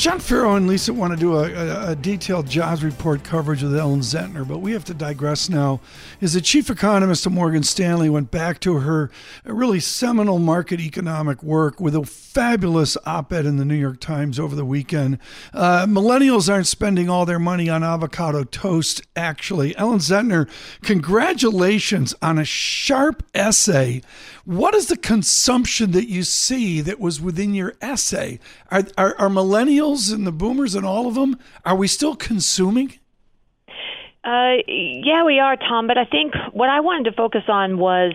John 0.04 0.20
Ferro 0.20 0.58
and 0.58 0.68
Lisa 0.68 0.94
want 0.94 1.14
to 1.14 1.18
do 1.18 1.38
a, 1.38 1.44
a, 1.44 1.92
a, 1.92 1.96
detailed 1.96 2.50
jobs 2.50 2.84
report 2.84 3.24
coverage 3.24 3.64
with 3.64 3.74
Ellen 3.74 4.02
Zentner, 4.02 4.46
but 4.46 4.58
we 4.58 4.74
have 4.74 4.84
to 4.84 4.94
digress 4.94 5.48
now. 5.48 5.80
Is 6.20 6.34
the 6.34 6.42
chief 6.42 6.70
economist 6.70 7.26
of 7.26 7.32
Morgan 7.32 7.64
Stanley 7.64 8.10
went 8.10 8.30
back 8.30 8.60
to 8.60 8.80
her 8.80 9.10
really 9.46 9.80
seminal 9.80 10.40
market 10.40 10.82
economic 10.82 11.42
work 11.42 11.80
with 11.80 11.96
a 11.96 12.04
fabulous 12.04 12.98
op 13.06 13.32
ed 13.32 13.46
in 13.46 13.56
the 13.56 13.64
New 13.64 13.78
York 13.78 14.02
Times 14.02 14.42
over 14.42 14.58
the 14.58 14.66
weekend. 14.66 15.20
Uh, 15.54 15.86
millennials 15.86 16.52
aren't 16.52 16.68
spending 16.68 17.10
all 17.10 17.26
their 17.26 17.40
money 17.40 17.70
on 17.70 17.82
avocado 17.82 18.44
toast, 18.44 19.04
actually. 19.16 19.74
Ellen 19.78 20.00
Zentner, 20.00 20.50
congratulations 20.82 22.14
on 22.22 22.38
a 22.38 22.44
sharp 22.44 23.24
essay. 23.34 24.02
What 24.46 24.76
is 24.76 24.88
the 24.88 24.98
consumption 24.98 25.92
that 25.92 26.10
you 26.10 26.24
see 26.24 26.82
that 26.82 27.00
was 27.00 27.22
within 27.22 27.54
your 27.54 27.76
essay? 27.82 28.40
Are, 28.70 28.84
are, 28.98 29.16
are 29.18 29.30
millennials 29.30 30.14
and 30.14 30.28
the 30.28 30.34
boomers 30.34 30.76
and 30.76 30.86
all 30.86 31.08
of 31.08 31.16
them, 31.16 31.38
are 31.66 31.76
we 31.76 31.88
still 31.88 32.16
consuming? 32.16 33.00
Uh, 34.24 34.56
yeah, 34.68 35.24
we 35.26 35.40
are, 35.40 35.56
Tom. 35.56 35.88
But 35.88 35.98
I 35.98 36.06
think 36.06 36.34
what 36.52 36.70
I 36.70 36.82
wanted 36.82 37.10
to 37.10 37.16
focus 37.16 37.44
on 37.48 37.78
was 37.78 38.14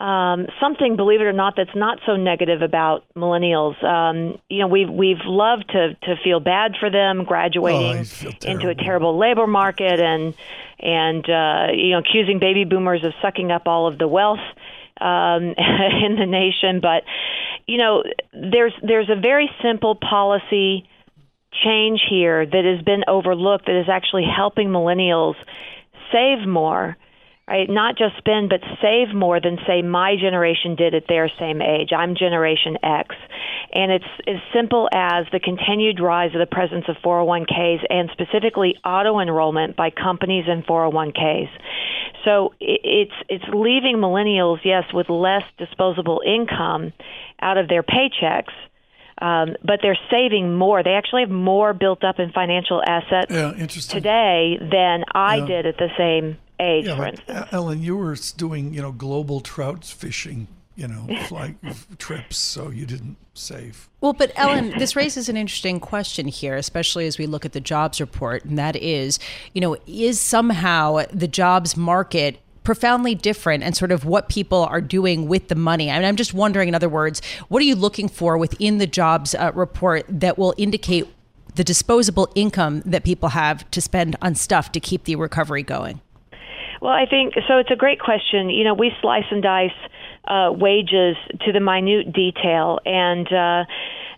um, 0.00 0.46
something, 0.60 0.96
believe 0.96 1.20
it 1.20 1.24
or 1.24 1.32
not, 1.32 1.54
that's 1.56 1.74
not 1.74 1.98
so 2.06 2.16
negative 2.16 2.62
about 2.62 3.04
millennials. 3.16 3.82
Um, 3.84 4.40
you 4.48 4.60
know, 4.60 4.66
we've 4.66 4.88
we've 4.90 5.24
loved 5.24 5.68
to 5.70 5.94
to 5.94 6.16
feel 6.24 6.40
bad 6.40 6.72
for 6.80 6.90
them 6.90 7.24
graduating 7.24 8.06
oh, 8.24 8.50
into 8.50 8.68
a 8.70 8.74
terrible 8.74 9.18
labor 9.18 9.46
market 9.46 10.00
and 10.00 10.34
and 10.78 11.28
uh, 11.28 11.66
you 11.72 11.90
know 11.90 11.98
accusing 11.98 12.38
baby 12.38 12.64
boomers 12.64 13.04
of 13.04 13.12
sucking 13.20 13.52
up 13.52 13.66
all 13.66 13.86
of 13.86 13.98
the 13.98 14.08
wealth 14.08 14.40
um, 15.00 15.42
in 16.04 16.16
the 16.16 16.26
nation. 16.26 16.80
But 16.80 17.04
you 17.66 17.78
know, 17.78 18.02
there's 18.32 18.74
there's 18.82 19.10
a 19.10 19.20
very 19.20 19.50
simple 19.62 19.94
policy 19.94 20.88
change 21.64 22.00
here 22.08 22.46
that 22.46 22.64
has 22.64 22.84
been 22.84 23.04
overlooked 23.08 23.66
that 23.66 23.78
is 23.80 23.88
actually 23.88 24.24
helping 24.24 24.68
millennials 24.68 25.34
save 26.12 26.46
more 26.46 26.96
right? 27.50 27.68
Not 27.68 27.98
just 27.98 28.16
spend, 28.16 28.48
but 28.48 28.60
save 28.80 29.12
more 29.12 29.40
than, 29.40 29.58
say, 29.66 29.82
my 29.82 30.14
generation 30.14 30.76
did 30.76 30.94
at 30.94 31.08
their 31.08 31.28
same 31.38 31.60
age. 31.60 31.90
I'm 31.92 32.14
Generation 32.14 32.78
X. 32.82 33.16
And 33.72 33.90
it's 33.90 34.04
as 34.26 34.36
simple 34.54 34.88
as 34.92 35.26
the 35.32 35.40
continued 35.40 35.98
rise 36.00 36.30
of 36.32 36.38
the 36.38 36.46
presence 36.46 36.84
of 36.88 36.96
401ks 37.04 37.80
and 37.90 38.08
specifically 38.12 38.76
auto 38.84 39.18
enrollment 39.18 39.76
by 39.76 39.90
companies 39.90 40.44
in 40.46 40.62
401ks. 40.62 41.48
So 42.24 42.54
it's 42.60 43.12
it's 43.28 43.44
leaving 43.52 43.96
millennials, 43.96 44.58
yes, 44.64 44.84
with 44.92 45.08
less 45.08 45.42
disposable 45.58 46.22
income 46.24 46.92
out 47.40 47.56
of 47.58 47.68
their 47.68 47.82
paychecks. 47.82 48.52
Um, 49.22 49.56
but 49.62 49.80
they're 49.82 49.98
saving 50.10 50.54
more. 50.54 50.82
They 50.82 50.94
actually 50.94 51.22
have 51.22 51.30
more 51.30 51.74
built 51.74 52.04
up 52.04 52.18
in 52.18 52.32
financial 52.32 52.82
assets 52.82 53.30
yeah, 53.30 53.52
today 53.66 54.56
than 54.58 55.04
I 55.14 55.36
yeah. 55.36 55.46
did 55.46 55.66
at 55.66 55.76
the 55.76 55.88
same 55.98 56.38
age, 56.58 56.86
yeah, 56.86 56.96
for 56.96 57.06
instance. 57.06 57.48
Ellen, 57.52 57.82
you 57.82 57.96
were 57.98 58.16
doing, 58.36 58.72
you 58.72 58.80
know, 58.80 58.92
global 58.92 59.40
trout 59.40 59.84
fishing, 59.84 60.48
you 60.80 60.88
know, 60.88 61.06
like 61.30 61.54
trips, 61.98 62.38
so 62.38 62.70
you 62.70 62.86
didn't 62.86 63.16
save. 63.34 63.88
Well, 64.00 64.14
but 64.14 64.32
Ellen, 64.34 64.70
this 64.78 64.96
raises 64.96 65.28
an 65.28 65.36
interesting 65.36 65.78
question 65.78 66.26
here, 66.26 66.56
especially 66.56 67.06
as 67.06 67.18
we 67.18 67.26
look 67.26 67.44
at 67.44 67.52
the 67.52 67.60
jobs 67.60 68.00
report, 68.00 68.44
and 68.46 68.58
that 68.58 68.76
is, 68.76 69.18
you 69.52 69.60
know, 69.60 69.76
is 69.86 70.18
somehow 70.18 71.02
the 71.12 71.28
jobs 71.28 71.76
market 71.76 72.40
profoundly 72.64 73.14
different 73.14 73.62
and 73.62 73.76
sort 73.76 73.92
of 73.92 74.04
what 74.04 74.28
people 74.28 74.64
are 74.64 74.80
doing 74.80 75.28
with 75.28 75.48
the 75.48 75.54
money. 75.54 75.90
I 75.90 75.98
mean, 75.98 76.08
I'm 76.08 76.16
just 76.16 76.32
wondering, 76.32 76.68
in 76.68 76.74
other 76.74 76.88
words, 76.88 77.20
what 77.48 77.60
are 77.60 77.66
you 77.66 77.74
looking 77.74 78.08
for 78.08 78.38
within 78.38 78.78
the 78.78 78.86
jobs 78.86 79.34
uh, 79.34 79.52
report 79.54 80.04
that 80.08 80.38
will 80.38 80.54
indicate 80.56 81.06
the 81.56 81.64
disposable 81.64 82.30
income 82.34 82.80
that 82.86 83.04
people 83.04 83.30
have 83.30 83.70
to 83.72 83.80
spend 83.80 84.16
on 84.22 84.34
stuff 84.34 84.72
to 84.72 84.80
keep 84.80 85.04
the 85.04 85.16
recovery 85.16 85.62
going? 85.62 86.00
Well, 86.80 86.92
I 86.92 87.04
think 87.04 87.34
so. 87.46 87.58
It's 87.58 87.70
a 87.70 87.76
great 87.76 88.00
question. 88.00 88.48
You 88.48 88.64
know, 88.64 88.72
we 88.72 88.92
slice 89.02 89.24
and 89.30 89.42
dice 89.42 89.70
uh, 90.26 90.52
wages 90.52 91.16
to 91.44 91.52
the 91.52 91.60
minute 91.60 92.12
detail, 92.12 92.78
and 92.84 93.26
uh, 93.32 93.64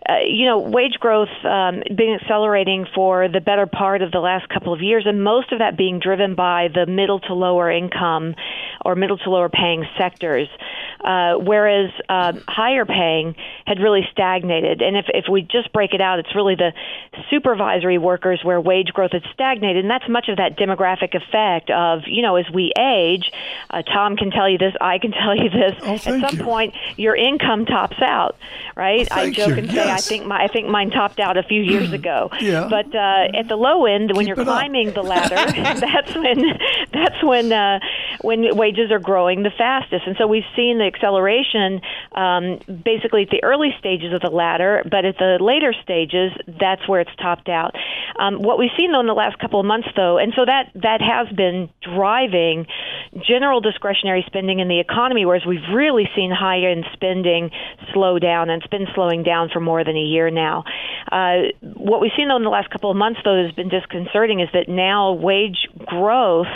uh, 0.07 0.15
you 0.27 0.45
know, 0.45 0.59
wage 0.59 0.99
growth 0.99 1.29
um, 1.45 1.81
been 1.95 2.17
accelerating 2.21 2.85
for 2.93 3.29
the 3.29 3.39
better 3.39 3.65
part 3.65 4.01
of 4.01 4.11
the 4.11 4.19
last 4.19 4.49
couple 4.49 4.73
of 4.73 4.81
years, 4.81 5.05
and 5.07 5.23
most 5.23 5.51
of 5.53 5.59
that 5.59 5.77
being 5.77 5.99
driven 5.99 6.35
by 6.35 6.67
the 6.73 6.85
middle 6.85 7.21
to 7.21 7.33
lower 7.33 7.71
income 7.71 8.35
or 8.83 8.95
middle 8.95 9.17
to 9.17 9.29
lower 9.29 9.47
paying 9.47 9.85
sectors, 9.97 10.49
uh, 11.03 11.35
whereas 11.35 11.91
uh, 12.09 12.33
higher 12.47 12.85
paying 12.85 13.35
had 13.65 13.79
really 13.79 14.01
stagnated. 14.11 14.81
And 14.81 14.95
if, 14.97 15.05
if 15.09 15.25
we 15.29 15.41
just 15.41 15.71
break 15.73 15.93
it 15.93 16.01
out, 16.01 16.19
it's 16.19 16.33
really 16.35 16.55
the 16.55 16.71
supervisory 17.29 17.97
workers 17.97 18.41
where 18.43 18.59
wage 18.59 18.93
growth 18.93 19.11
has 19.11 19.21
stagnated, 19.33 19.83
and 19.83 19.91
that's 19.91 20.07
much 20.09 20.29
of 20.29 20.37
that 20.37 20.57
demographic 20.57 21.15
effect 21.15 21.69
of, 21.69 22.01
you 22.07 22.21
know, 22.21 22.35
as 22.35 22.45
we 22.53 22.71
age, 22.79 23.31
uh, 23.69 23.81
Tom 23.81 24.15
can 24.15 24.31
tell 24.31 24.49
you 24.49 24.57
this, 24.57 24.73
I 24.79 24.97
can 24.99 25.11
tell 25.11 25.35
you 25.35 25.49
this, 25.49 25.75
oh, 25.81 25.95
at 25.95 26.01
some 26.01 26.37
you. 26.37 26.43
point 26.43 26.73
your 26.97 27.15
income 27.15 27.65
tops 27.65 28.01
out, 28.01 28.37
right? 28.75 29.07
Oh, 29.11 29.15
I 29.15 29.31
joke 29.31 29.49
you. 29.49 29.57
and 29.57 29.67
say, 29.67 29.75
yes. 29.75 30.05
I 30.05 30.09
think 30.09 30.25
my 30.25 30.43
I 30.43 30.47
think 30.47 30.67
mine 30.67 30.89
topped 30.89 31.19
out 31.19 31.37
a 31.37 31.43
few 31.43 31.61
years 31.61 31.91
ago. 31.99 32.29
yeah. 32.39 32.67
But 32.69 32.93
uh, 32.95 33.37
at 33.37 33.47
the 33.47 33.55
low 33.55 33.85
end, 33.85 34.15
when 34.15 34.25
Keep 34.25 34.35
you're 34.37 34.45
climbing 34.45 34.89
up. 34.89 34.95
the 34.95 35.03
ladder, 35.03 35.35
that's 35.79 36.15
when 36.15 36.43
that's 36.91 37.23
when 37.23 37.51
uh, 37.51 37.79
when 38.21 38.55
wages 38.55 38.91
are 38.91 38.99
growing 38.99 39.43
the 39.43 39.51
fastest. 39.51 40.07
And 40.07 40.15
so 40.17 40.27
we've 40.27 40.43
seen 40.55 40.77
the 40.77 40.85
acceleration 40.93 41.81
um, 42.13 42.59
basically 42.83 43.23
at 43.23 43.29
the 43.29 43.43
early 43.43 43.73
stages 43.79 44.13
of 44.13 44.21
the 44.21 44.29
ladder, 44.29 44.83
but 44.83 45.05
at 45.05 45.17
the 45.17 45.37
later 45.41 45.73
stages, 45.83 46.31
that's 46.59 46.87
where 46.87 47.01
it's 47.01 47.15
topped 47.21 47.49
out. 47.49 47.75
Um, 48.19 48.41
what 48.41 48.59
we've 48.59 48.71
seen 48.77 48.91
though 48.91 48.99
in 48.99 49.07
the 49.07 49.13
last 49.13 49.39
couple 49.39 49.59
of 49.59 49.65
months, 49.65 49.87
though, 49.95 50.17
and 50.17 50.33
so 50.35 50.45
that 50.45 50.71
that 50.75 51.01
has 51.01 51.33
been 51.35 51.69
driving 51.81 52.67
general 53.27 53.61
discretionary 53.61 54.23
spending 54.27 54.59
in 54.59 54.67
the 54.67 54.79
economy, 54.79 55.25
whereas 55.25 55.45
we've 55.45 55.67
really 55.73 56.09
seen 56.15 56.31
high 56.31 56.61
end 56.61 56.85
spending 56.93 57.51
slow 57.93 58.19
down, 58.19 58.49
and 58.49 58.61
it's 58.61 58.69
been 58.69 58.87
slowing 58.93 59.23
down 59.23 59.49
for 59.49 59.59
more 59.59 59.83
than 59.83 59.95
a 59.95 60.01
year 60.01 60.29
now. 60.29 60.63
Uh, 61.11 61.49
what 61.61 62.01
we've 62.01 62.11
seen 62.15 62.27
though 62.27 62.37
in 62.37 62.43
the 62.43 62.49
last 62.49 62.69
couple 62.69 62.91
of 62.91 62.97
months, 62.97 63.19
though, 63.23 63.43
has 63.43 63.53
been 63.53 63.69
disconcerting 63.69 64.39
is 64.39 64.49
that 64.53 64.69
now 64.69 65.13
wage 65.13 65.67
growth 65.85 66.47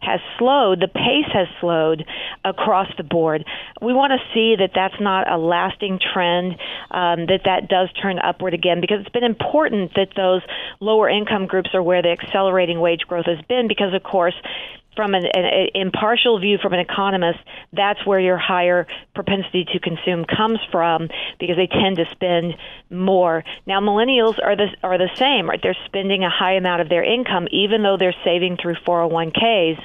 has 0.00 0.20
slowed, 0.38 0.80
the 0.80 0.88
pace 0.88 1.30
has 1.32 1.46
slowed 1.60 2.04
across 2.44 2.88
the 2.96 3.04
board. 3.04 3.44
We 3.82 3.92
want 3.92 4.12
to 4.12 4.34
see 4.34 4.56
that 4.58 4.70
that's 4.74 5.00
not 5.00 5.30
a 5.30 5.36
lasting 5.36 5.98
trend, 6.12 6.52
um, 6.90 7.26
that 7.26 7.42
that 7.44 7.68
does 7.68 7.92
turn 7.92 8.18
upward 8.18 8.54
again, 8.54 8.80
because 8.80 9.00
it's 9.00 9.10
been 9.10 9.24
important 9.24 9.92
that 9.94 10.08
those 10.16 10.42
lower 10.80 11.08
income 11.08 11.46
groups 11.46 11.70
are 11.74 11.82
where 11.82 12.02
the 12.02 12.10
accelerating 12.10 12.80
wage 12.80 13.02
growth 13.06 13.26
has 13.26 13.44
been, 13.48 13.68
because 13.68 13.94
of 13.94 14.02
course 14.02 14.34
from 15.00 15.14
an, 15.14 15.24
an, 15.24 15.68
impartial 15.74 16.38
view 16.38 16.58
from 16.60 16.74
an 16.74 16.80
economist, 16.80 17.38
that's 17.72 18.04
where 18.04 18.20
your 18.20 18.36
higher 18.36 18.86
propensity 19.14 19.64
to 19.72 19.80
consume 19.80 20.26
comes 20.26 20.58
from 20.70 21.08
because 21.38 21.56
they 21.56 21.66
tend 21.66 21.96
to 21.96 22.04
spend 22.10 22.54
more. 22.90 23.42
Now, 23.66 23.80
millennials 23.80 24.38
are 24.44 24.56
the 24.56 24.66
are 24.82 24.98
the 24.98 25.08
same, 25.14 25.48
right? 25.48 25.58
They're 25.62 25.76
spending 25.86 26.22
a 26.22 26.28
high 26.28 26.56
amount 26.56 26.82
of 26.82 26.90
their 26.90 27.02
income, 27.02 27.48
even 27.50 27.82
though 27.82 27.96
they're 27.96 28.14
saving 28.24 28.58
through 28.60 28.74
401ks. 28.86 29.78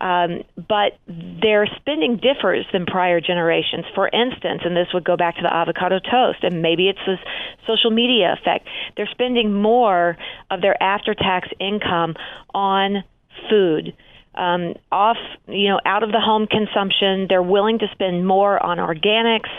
Um, 0.00 0.42
but 0.56 0.98
their 1.06 1.68
spending 1.76 2.16
differs 2.16 2.66
than 2.72 2.84
prior 2.84 3.20
generations. 3.20 3.84
For 3.94 4.08
instance, 4.08 4.62
and 4.64 4.76
this 4.76 4.88
would 4.92 5.04
go 5.04 5.16
back 5.16 5.36
to 5.36 5.42
the 5.42 5.54
avocado 5.54 6.00
toast, 6.00 6.42
and 6.42 6.62
maybe 6.62 6.88
it's 6.88 6.98
this 7.06 7.20
social 7.64 7.92
media 7.92 8.34
effect. 8.40 8.66
They're 8.96 9.10
spending 9.12 9.52
more 9.52 10.16
of 10.50 10.62
their 10.62 10.80
after-tax 10.82 11.48
income 11.60 12.16
on 12.52 13.04
food 13.48 13.94
um, 14.38 14.74
off, 14.92 15.18
you 15.48 15.68
know, 15.68 15.80
out 15.84 16.02
of 16.02 16.12
the 16.12 16.20
home 16.20 16.46
consumption. 16.46 17.26
They're 17.28 17.42
willing 17.42 17.80
to 17.80 17.86
spend 17.92 18.26
more 18.26 18.62
on 18.62 18.78
organics, 18.78 19.50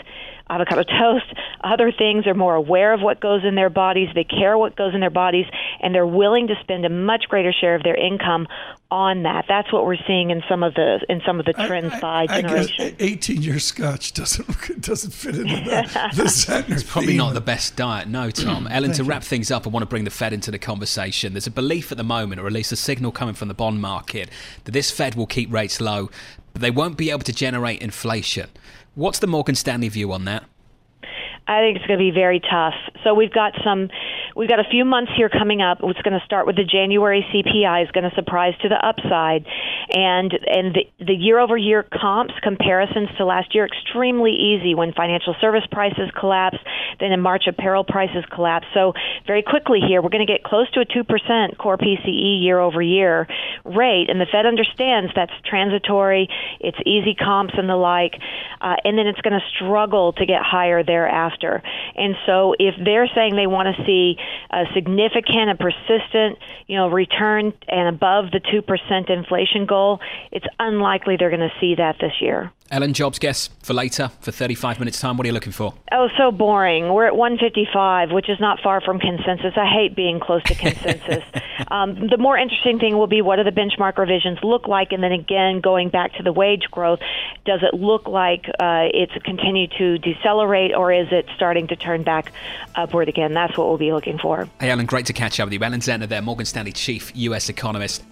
avocado 0.50 0.82
toast, 0.82 1.26
other 1.62 1.92
things. 1.96 2.24
They're 2.24 2.34
more 2.34 2.54
aware 2.54 2.92
of 2.92 3.00
what 3.00 3.20
goes 3.20 3.42
in 3.44 3.54
their 3.54 3.70
bodies. 3.70 4.08
They 4.14 4.24
care 4.24 4.58
what 4.58 4.76
goes 4.76 4.94
in 4.94 5.00
their 5.00 5.10
bodies, 5.10 5.46
and 5.80 5.94
they're 5.94 6.06
willing 6.06 6.48
to 6.48 6.54
spend 6.60 6.84
a 6.84 6.88
much 6.90 7.24
greater 7.28 7.52
share 7.52 7.74
of 7.74 7.82
their 7.82 7.96
income 7.96 8.46
on 8.90 9.22
that. 9.22 9.44
That's 9.48 9.72
what 9.72 9.86
we're 9.86 9.96
seeing 10.06 10.30
in 10.30 10.42
some 10.48 10.62
of 10.62 10.74
the 10.74 11.04
in 11.08 11.20
some 11.24 11.38
of 11.38 11.46
the 11.46 11.52
trends 11.52 11.94
I, 11.94 12.00
by 12.00 12.26
I, 12.28 12.42
generation. 12.42 12.74
I 12.78 12.96
Eighteen 12.98 13.42
year 13.42 13.58
Scotch 13.58 14.12
doesn't 14.12 14.80
doesn't 14.82 15.12
fit 15.12 15.36
into 15.36 15.54
the, 15.54 16.10
the 16.16 16.24
Zentner 16.24 16.70
It's 16.72 16.82
probably 16.82 17.12
theme. 17.12 17.18
not 17.18 17.34
the 17.34 17.40
best 17.40 17.76
diet, 17.76 18.08
no, 18.08 18.30
Tom. 18.30 18.66
Ellen, 18.66 18.92
to 18.92 19.04
wrap 19.04 19.22
you. 19.22 19.28
things 19.28 19.50
up, 19.50 19.66
I 19.66 19.70
want 19.70 19.82
to 19.82 19.88
bring 19.88 20.04
the 20.04 20.10
Fed 20.10 20.32
into 20.32 20.50
the 20.50 20.58
conversation. 20.58 21.32
There's 21.34 21.46
a 21.46 21.50
belief 21.52 21.92
at 21.92 21.98
the 21.98 22.04
moment, 22.04 22.40
or 22.40 22.46
at 22.46 22.52
least 22.52 22.72
a 22.72 22.76
signal 22.76 23.12
coming 23.12 23.34
from 23.34 23.48
the 23.48 23.54
bond 23.54 23.80
market, 23.80 24.28
that 24.64 24.72
this 24.72 24.90
Fed 24.90 25.14
will 25.14 25.26
keep 25.26 25.52
rates 25.52 25.80
low, 25.80 26.10
but 26.52 26.60
they 26.62 26.70
won't 26.70 26.96
be 26.96 27.10
able 27.10 27.22
to 27.22 27.32
generate 27.32 27.80
inflation. 27.80 28.48
What's 29.00 29.18
the 29.18 29.26
Morgan 29.26 29.54
Stanley 29.54 29.88
view 29.88 30.12
on 30.12 30.26
that? 30.26 30.44
I 31.48 31.60
think 31.60 31.78
it's 31.78 31.86
going 31.86 31.98
to 31.98 32.04
be 32.04 32.10
very 32.10 32.38
tough. 32.38 32.74
So 33.02 33.14
we've 33.14 33.32
got 33.32 33.54
some, 33.64 33.88
we've 34.40 34.48
got 34.48 34.58
a 34.58 34.70
few 34.70 34.86
months 34.86 35.12
here 35.14 35.28
coming 35.28 35.60
up. 35.60 35.80
It's 35.82 36.00
going 36.00 36.18
to 36.18 36.24
start 36.24 36.46
with 36.46 36.56
the 36.56 36.64
January 36.64 37.20
CPI 37.28 37.84
is 37.84 37.90
going 37.90 38.08
to 38.08 38.16
surprise 38.16 38.54
to 38.62 38.70
the 38.70 38.80
upside, 38.80 39.44
and 39.92 40.32
and 40.32 40.74
the, 40.74 41.04
the 41.04 41.12
year-over-year 41.12 41.86
comps 41.92 42.32
comparisons 42.42 43.10
to 43.18 43.26
last 43.26 43.54
year 43.54 43.66
extremely 43.66 44.32
easy 44.32 44.74
when 44.74 44.94
financial 44.94 45.36
service 45.42 45.64
prices 45.70 46.10
collapse. 46.18 46.56
Then 46.98 47.12
in 47.12 47.20
March, 47.20 47.44
apparel 47.48 47.84
prices 47.84 48.24
collapse. 48.32 48.66
So 48.72 48.94
very 49.26 49.42
quickly 49.42 49.80
here, 49.86 50.00
we're 50.00 50.08
going 50.08 50.26
to 50.26 50.32
get 50.32 50.42
close 50.42 50.70
to 50.72 50.80
a 50.80 50.86
two 50.86 51.04
percent 51.04 51.58
core 51.58 51.76
PCE 51.76 52.42
year-over-year 52.42 53.28
rate, 53.66 54.08
and 54.08 54.18
the 54.18 54.26
Fed 54.32 54.46
understands 54.46 55.12
that's 55.14 55.32
transitory. 55.44 56.28
It's 56.60 56.78
easy 56.86 57.14
comps 57.14 57.52
and 57.58 57.68
the 57.68 57.76
like, 57.76 58.14
uh, 58.62 58.76
and 58.84 58.96
then 58.96 59.06
it's 59.06 59.20
going 59.20 59.38
to 59.38 59.44
struggle 59.54 60.14
to 60.14 60.24
get 60.24 60.40
higher 60.40 60.82
thereafter. 60.82 61.62
And 61.94 62.14
so 62.24 62.54
if 62.58 62.74
they're 62.82 63.08
saying 63.14 63.36
they 63.36 63.46
want 63.46 63.76
to 63.76 63.84
see 63.84 64.16
a 64.50 64.64
significant 64.74 65.50
and 65.50 65.58
persistent, 65.58 66.38
you 66.66 66.76
know, 66.76 66.88
return 66.88 67.52
and 67.68 67.88
above 67.88 68.30
the 68.30 68.40
2% 68.40 69.10
inflation 69.10 69.66
goal, 69.66 70.00
it's 70.32 70.46
unlikely 70.58 71.16
they're 71.16 71.30
going 71.30 71.40
to 71.40 71.52
see 71.60 71.74
that 71.76 71.96
this 72.00 72.20
year. 72.20 72.52
Ellen, 72.70 72.92
jobs 72.92 73.18
guess 73.18 73.48
for 73.62 73.74
later, 73.74 74.12
for 74.20 74.30
35 74.30 74.78
minutes 74.78 75.00
time. 75.00 75.16
What 75.16 75.24
are 75.24 75.28
you 75.28 75.32
looking 75.32 75.52
for? 75.52 75.74
Oh, 75.90 76.08
so 76.16 76.30
boring. 76.30 76.92
We're 76.92 77.06
at 77.06 77.16
155, 77.16 78.12
which 78.12 78.28
is 78.28 78.38
not 78.38 78.60
far 78.60 78.80
from 78.80 79.00
consensus. 79.00 79.54
I 79.56 79.66
hate 79.66 79.96
being 79.96 80.20
close 80.20 80.42
to 80.44 80.54
consensus. 80.54 81.24
um, 81.68 82.06
the 82.08 82.16
more 82.16 82.38
interesting 82.38 82.78
thing 82.78 82.96
will 82.96 83.08
be 83.08 83.22
what 83.22 83.36
do 83.36 83.44
the 83.44 83.50
benchmark 83.50 83.98
revisions 83.98 84.38
look 84.44 84.68
like? 84.68 84.92
And 84.92 85.02
then 85.02 85.10
again, 85.10 85.60
going 85.60 85.88
back 85.88 86.14
to 86.14 86.22
the 86.22 86.32
wage 86.32 86.64
growth, 86.70 87.00
does 87.44 87.60
it 87.62 87.74
look 87.74 88.06
like 88.06 88.46
uh, 88.60 88.86
it's 88.94 89.12
continued 89.24 89.72
to 89.78 89.98
decelerate 89.98 90.72
or 90.72 90.92
is 90.92 91.08
it 91.10 91.26
starting 91.34 91.66
to 91.68 91.76
turn 91.76 92.04
back 92.04 92.32
upward 92.76 93.08
again? 93.08 93.34
That's 93.34 93.58
what 93.58 93.66
we'll 93.66 93.78
be 93.78 93.92
looking 93.92 94.18
for. 94.18 94.48
Hey, 94.60 94.70
Ellen, 94.70 94.86
great 94.86 95.06
to 95.06 95.12
catch 95.12 95.40
up 95.40 95.46
with 95.46 95.54
you. 95.54 95.60
Ellen 95.60 95.80
Zentner 95.80 96.08
there, 96.08 96.22
Morgan 96.22 96.46
Stanley 96.46 96.72
chief 96.72 97.10
U.S. 97.16 97.48
economist. 97.48 98.04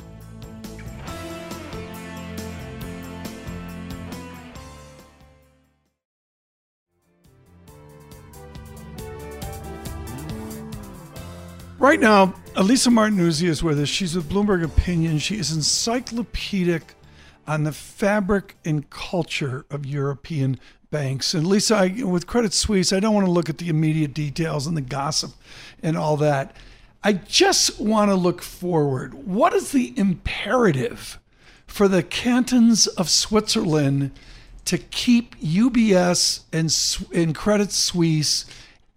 Right 11.79 12.01
now, 12.01 12.35
Elisa 12.57 12.91
Martinuzzi 12.91 13.47
is 13.47 13.63
with 13.63 13.79
us. 13.79 13.89
She's 13.89 14.17
with 14.17 14.29
Bloomberg 14.29 14.65
Opinion. 14.65 15.21
She 15.21 15.39
is 15.39 15.53
encyclopedic 15.53 16.95
on 17.47 17.63
the 17.63 17.71
fabric 17.71 18.57
and 18.65 18.91
culture 18.91 19.65
of 19.71 19.87
European 19.87 20.59
banks. 20.91 21.35
And 21.35 21.47
Lisa, 21.47 21.77
I, 21.77 22.03
with 22.03 22.27
Credit 22.27 22.53
Suisse, 22.53 22.93
I 22.93 22.99
don't 22.99 23.15
want 23.15 23.27
to 23.27 23.31
look 23.33 23.49
at 23.49 23.59
the 23.59 23.69
immediate 23.69 24.13
details 24.13 24.67
and 24.67 24.77
the 24.77 24.81
gossip 24.81 25.31
and 25.81 25.97
all 25.97 26.17
that. 26.17 26.57
I 27.05 27.13
just 27.13 27.79
want 27.79 28.11
to 28.11 28.17
look 28.17 28.43
forward. 28.43 29.15
What 29.15 29.55
is 29.55 29.71
the 29.71 29.97
imperative 29.97 31.21
for 31.69 31.87
the 31.87 32.03
cantons 32.03 32.89
of 32.89 33.09
Switzerland 33.09 34.11
to 34.65 34.79
keep 34.79 35.39
UBS 35.39 36.41
and, 36.53 37.17
and 37.17 37.37
Credit 37.37 37.71
Suisse 37.71 38.47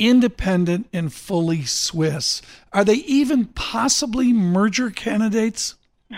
independent 0.01 0.87
and 0.91 1.13
fully 1.13 1.63
Swiss. 1.63 2.41
Are 2.73 2.83
they 2.83 2.95
even 2.95 3.45
possibly 3.45 4.33
merger 4.33 4.89
candidates? 4.89 5.75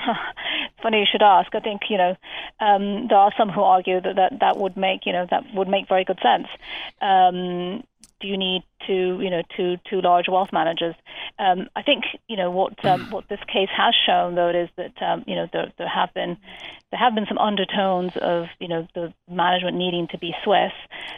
Funny 0.81 0.99
you 0.99 1.05
should 1.09 1.21
ask. 1.21 1.53
I 1.53 1.59
think 1.59 1.81
you 1.89 1.97
know 1.97 2.15
um, 2.59 3.07
there 3.09 3.17
are 3.17 3.33
some 3.37 3.49
who 3.49 3.61
argue 3.61 4.01
that, 4.01 4.15
that 4.15 4.39
that 4.39 4.57
would 4.57 4.77
make 4.77 5.05
you 5.05 5.11
know 5.11 5.27
that 5.29 5.43
would 5.53 5.67
make 5.67 5.87
very 5.87 6.05
good 6.05 6.19
sense. 6.23 6.47
Um, 7.01 7.83
do 8.23 8.29
you 8.29 8.37
need 8.37 8.63
to 8.87 9.19
you 9.21 9.29
know 9.29 9.43
two 9.55 9.77
two 9.89 10.01
large 10.01 10.27
wealth 10.29 10.51
managers? 10.53 10.95
Um, 11.37 11.67
I 11.75 11.83
think 11.83 12.05
you 12.27 12.37
know 12.37 12.49
what 12.49 12.83
um, 12.85 13.11
what 13.11 13.27
this 13.27 13.39
case 13.51 13.69
has 13.75 13.93
shown 14.05 14.35
though 14.35 14.49
is 14.49 14.69
that 14.77 14.93
um, 15.01 15.25
you 15.27 15.35
know 15.35 15.47
there, 15.51 15.71
there 15.77 15.89
have 15.89 16.13
been 16.13 16.37
there 16.89 16.99
have 16.99 17.13
been 17.13 17.25
some 17.27 17.37
undertones 17.37 18.13
of 18.15 18.45
you 18.59 18.69
know 18.69 18.87
the 18.95 19.13
management 19.29 19.77
needing 19.77 20.07
to 20.07 20.17
be 20.17 20.33
Swiss, 20.43 20.71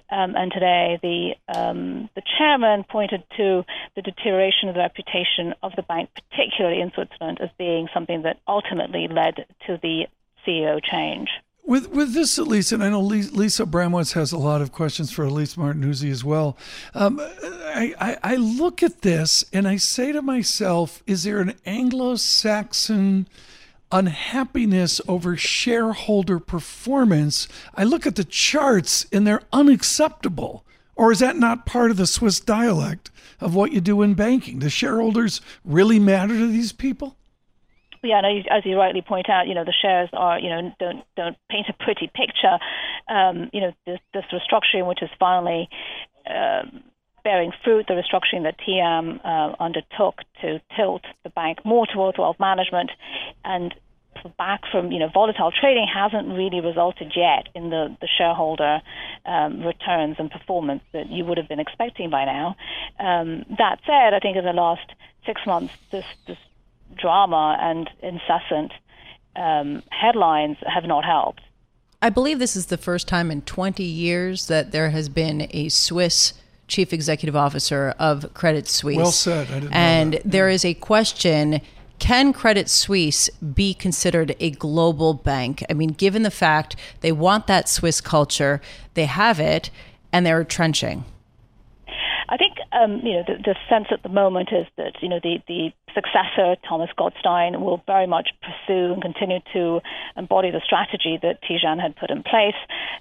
um, 0.09 0.35
and 0.35 0.51
today 0.51 0.99
the 1.01 1.35
um, 1.55 2.09
the 2.15 2.23
chairman 2.37 2.83
pointed 2.83 3.23
to 3.37 3.63
the 3.95 4.01
deterioration 4.01 4.67
of 4.67 4.75
the 4.75 4.81
reputation 4.81 5.53
of 5.61 5.73
the 5.75 5.83
bank, 5.83 6.09
particularly 6.31 6.81
in 6.81 6.91
Switzerland, 6.91 7.37
as 7.39 7.49
being 7.57 7.87
something 7.93 8.23
that 8.23 8.39
ultimately 8.47 9.07
led 9.07 9.45
to 9.67 9.77
the 9.81 10.07
CEO 10.45 10.83
change. 10.83 11.29
With 11.67 11.89
with 11.89 12.13
this, 12.13 12.37
Lisa, 12.37 12.75
and 12.75 12.83
I 12.83 12.89
know 12.89 13.01
Lisa 13.01 13.65
Abramowicz 13.65 14.13
has 14.13 14.31
a 14.31 14.37
lot 14.37 14.61
of 14.61 14.71
questions 14.71 15.11
for 15.11 15.23
Elise 15.23 15.55
Martinuzzi 15.55 16.11
as 16.11 16.23
well. 16.23 16.57
Um, 16.93 17.19
I, 17.19 17.95
I, 17.99 18.17
I 18.23 18.35
look 18.35 18.83
at 18.83 19.01
this 19.01 19.43
and 19.51 19.67
I 19.67 19.77
say 19.77 20.11
to 20.11 20.21
myself, 20.21 21.01
is 21.07 21.23
there 21.23 21.39
an 21.39 21.55
Anglo-Saxon 21.65 23.27
unhappiness 23.91 25.01
over 25.07 25.35
shareholder 25.35 26.39
performance? 26.39 27.47
I 27.73 27.83
look 27.83 28.05
at 28.05 28.15
the 28.15 28.23
charts 28.23 29.07
and 29.11 29.25
they're 29.25 29.41
unacceptable. 29.51 30.65
Or 30.95 31.11
is 31.11 31.19
that 31.19 31.35
not 31.35 31.65
part 31.65 31.91
of 31.91 31.97
the 31.97 32.07
Swiss 32.07 32.39
dialect 32.39 33.09
of 33.41 33.55
what 33.55 33.71
you 33.71 33.81
do 33.81 34.01
in 34.03 34.13
banking? 34.13 34.59
Do 34.59 34.69
shareholders 34.69 35.41
really 35.65 35.99
matter 35.99 36.37
to 36.37 36.47
these 36.47 36.71
people? 36.71 37.17
Yeah, 38.05 38.21
no, 38.21 38.29
as 38.49 38.65
you 38.65 38.77
rightly 38.77 39.01
point 39.01 39.29
out, 39.29 39.47
you 39.47 39.53
know 39.53 39.65
the 39.65 39.73
shares 39.73 40.09
are, 40.13 40.39
you 40.39 40.49
know, 40.49 40.73
don't 40.79 41.03
don't 41.15 41.37
paint 41.49 41.67
a 41.69 41.73
pretty 41.83 42.09
picture. 42.13 42.59
Um, 43.09 43.49
you 43.53 43.61
know, 43.61 43.73
this, 43.85 43.99
this 44.13 44.25
restructuring, 44.31 44.87
which 44.87 45.01
is 45.01 45.09
finally 45.19 45.69
uh, 46.27 46.63
bearing 47.23 47.51
fruit, 47.63 47.87
the 47.87 47.93
restructuring 47.93 48.43
that 48.43 48.55
Thiam 48.59 49.19
uh, 49.25 49.55
undertook 49.59 50.19
to 50.41 50.61
tilt 50.75 51.03
the 51.23 51.29
bank 51.29 51.59
more 51.65 51.85
towards 51.87 52.17
wealth 52.17 52.39
management, 52.39 52.91
and 53.43 53.73
back 54.37 54.61
from 54.71 54.91
you 54.91 54.99
know 54.99 55.09
volatile 55.13 55.51
trading 55.51 55.87
hasn't 55.93 56.27
really 56.27 56.61
resulted 56.61 57.11
yet 57.15 57.47
in 57.53 57.69
the 57.69 57.95
the 58.01 58.07
shareholder 58.17 58.81
um, 59.25 59.61
returns 59.61 60.15
and 60.19 60.31
performance 60.31 60.81
that 60.93 61.09
you 61.09 61.25
would 61.25 61.37
have 61.37 61.47
been 61.47 61.59
expecting 61.59 62.09
by 62.09 62.25
now. 62.25 62.55
Um, 62.99 63.45
that 63.57 63.79
said, 63.85 64.13
I 64.13 64.19
think 64.19 64.37
in 64.37 64.45
the 64.45 64.53
last 64.53 64.89
six 65.25 65.41
months, 65.45 65.73
this 65.91 66.05
this 66.27 66.37
drama 66.95 67.57
and 67.59 67.89
incessant 68.01 68.71
um, 69.35 69.83
headlines 69.91 70.57
have 70.65 70.85
not 70.85 71.03
helped. 71.03 71.41
I 72.01 72.09
believe 72.09 72.39
this 72.39 72.55
is 72.55 72.67
the 72.67 72.77
first 72.77 73.07
time 73.07 73.31
in 73.31 73.41
20 73.41 73.83
years 73.83 74.47
that 74.47 74.71
there 74.71 74.91
has 74.91 75.09
been 75.09 75.47
a 75.51 75.69
Swiss 75.69 76.33
chief 76.67 76.93
executive 76.93 77.35
officer 77.35 77.93
of 77.99 78.33
Credit 78.33 78.67
Suisse. 78.67 78.97
Well 78.97 79.11
said. 79.11 79.69
and 79.71 80.19
there 80.25 80.49
is 80.49 80.65
a 80.65 80.73
question 80.73 81.61
can 81.97 82.33
Credit 82.33 82.69
Suisse 82.69 83.29
be 83.29 83.73
considered 83.73 84.35
a 84.39 84.51
global 84.51 85.13
bank? 85.13 85.63
I 85.69 85.73
mean, 85.73 85.89
given 85.89 86.23
the 86.23 86.31
fact 86.31 86.75
they 86.99 87.11
want 87.11 87.47
that 87.47 87.69
Swiss 87.69 88.01
culture, 88.01 88.61
they 88.95 89.05
have 89.05 89.39
it, 89.39 89.69
and 90.11 90.25
they're 90.25 90.39
retrenching. 90.39 91.05
Um, 92.75 92.99
you 93.03 93.13
know 93.13 93.23
the, 93.25 93.35
the, 93.41 93.55
sense 93.69 93.87
at 93.89 94.03
the 94.03 94.09
moment 94.09 94.49
is 94.51 94.67
that 94.75 95.01
you 95.01 95.07
know 95.07 95.19
the, 95.23 95.37
the 95.47 95.71
successor 95.93 96.57
Thomas 96.67 96.89
Gottstein 96.99 97.61
will 97.61 97.81
very 97.87 98.05
much 98.05 98.29
pursue 98.41 98.91
and 98.91 99.01
continue 99.01 99.39
to 99.53 99.79
embody 100.17 100.51
the 100.51 100.59
strategy 100.59 101.17
that 101.21 101.39
Tidjane 101.41 101.81
had 101.81 101.95
put 101.95 102.11
in 102.11 102.21
place. 102.21 102.59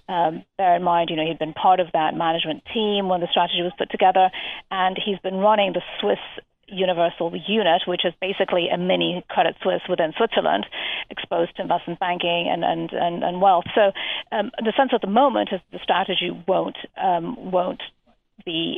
Um, 0.08 0.44
bear 0.58 0.76
in 0.76 0.84
mind, 0.84 1.10
you 1.10 1.16
know 1.16 1.26
he'd 1.26 1.40
been 1.40 1.54
part 1.54 1.80
of 1.80 1.88
that 1.92 2.14
management 2.14 2.62
team 2.72 3.08
when 3.08 3.20
the 3.20 3.26
strategy 3.30 3.62
was 3.62 3.72
put 3.76 3.90
together, 3.90 4.30
and 4.70 4.96
he's 5.04 5.18
been 5.18 5.36
running 5.36 5.72
the 5.72 5.82
Swiss 6.00 6.22
universal 6.68 7.32
unit, 7.46 7.82
which 7.86 8.04
is 8.04 8.12
basically 8.20 8.68
a 8.72 8.78
mini 8.78 9.24
Credit 9.28 9.56
Suisse 9.62 9.82
within 9.88 10.12
Switzerland, 10.16 10.66
exposed 11.10 11.56
to 11.56 11.62
investment 11.62 12.00
banking 12.00 12.48
and 12.50 12.64
and 12.64 12.92
and, 12.92 13.24
and 13.24 13.40
wealth. 13.40 13.64
So 13.74 13.92
um, 14.32 14.50
the 14.58 14.72
sense 14.76 14.90
at 14.94 15.00
the 15.00 15.10
moment 15.10 15.50
is 15.52 15.60
the 15.72 15.80
strategy 15.82 16.30
won't 16.46 16.78
um, 16.96 17.50
won't 17.50 17.82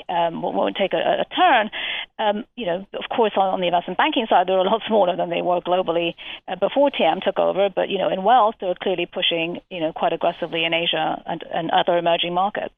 um, 0.08 0.42
won't 0.42 0.76
take 0.76 0.92
a, 0.92 1.22
a 1.22 1.24
turn. 1.34 1.70
Um, 2.18 2.44
you 2.56 2.66
know, 2.66 2.86
of 2.94 3.08
course, 3.14 3.32
on, 3.36 3.54
on, 3.54 3.60
the 3.60 3.66
investment 3.66 3.98
banking 3.98 4.26
side, 4.28 4.46
they're 4.46 4.58
a 4.58 4.62
lot 4.62 4.82
smaller 4.88 5.16
than 5.16 5.30
they 5.30 5.42
were 5.42 5.60
globally 5.60 6.14
uh, 6.48 6.56
before 6.56 6.90
Thiam 6.90 7.22
took 7.22 7.38
over. 7.38 7.68
But 7.74 7.88
you 7.88 7.98
know, 7.98 8.08
in 8.08 8.22
wealth, 8.22 8.56
they're 8.60 8.74
clearly 8.80 9.06
pushing 9.06 9.60
you 9.70 9.80
know 9.80 9.92
quite 9.92 10.12
aggressively 10.12 10.64
in 10.64 10.72
Asia 10.72 11.22
and, 11.26 11.44
and 11.52 11.70
other 11.70 11.98
emerging 11.98 12.34
markets. 12.34 12.74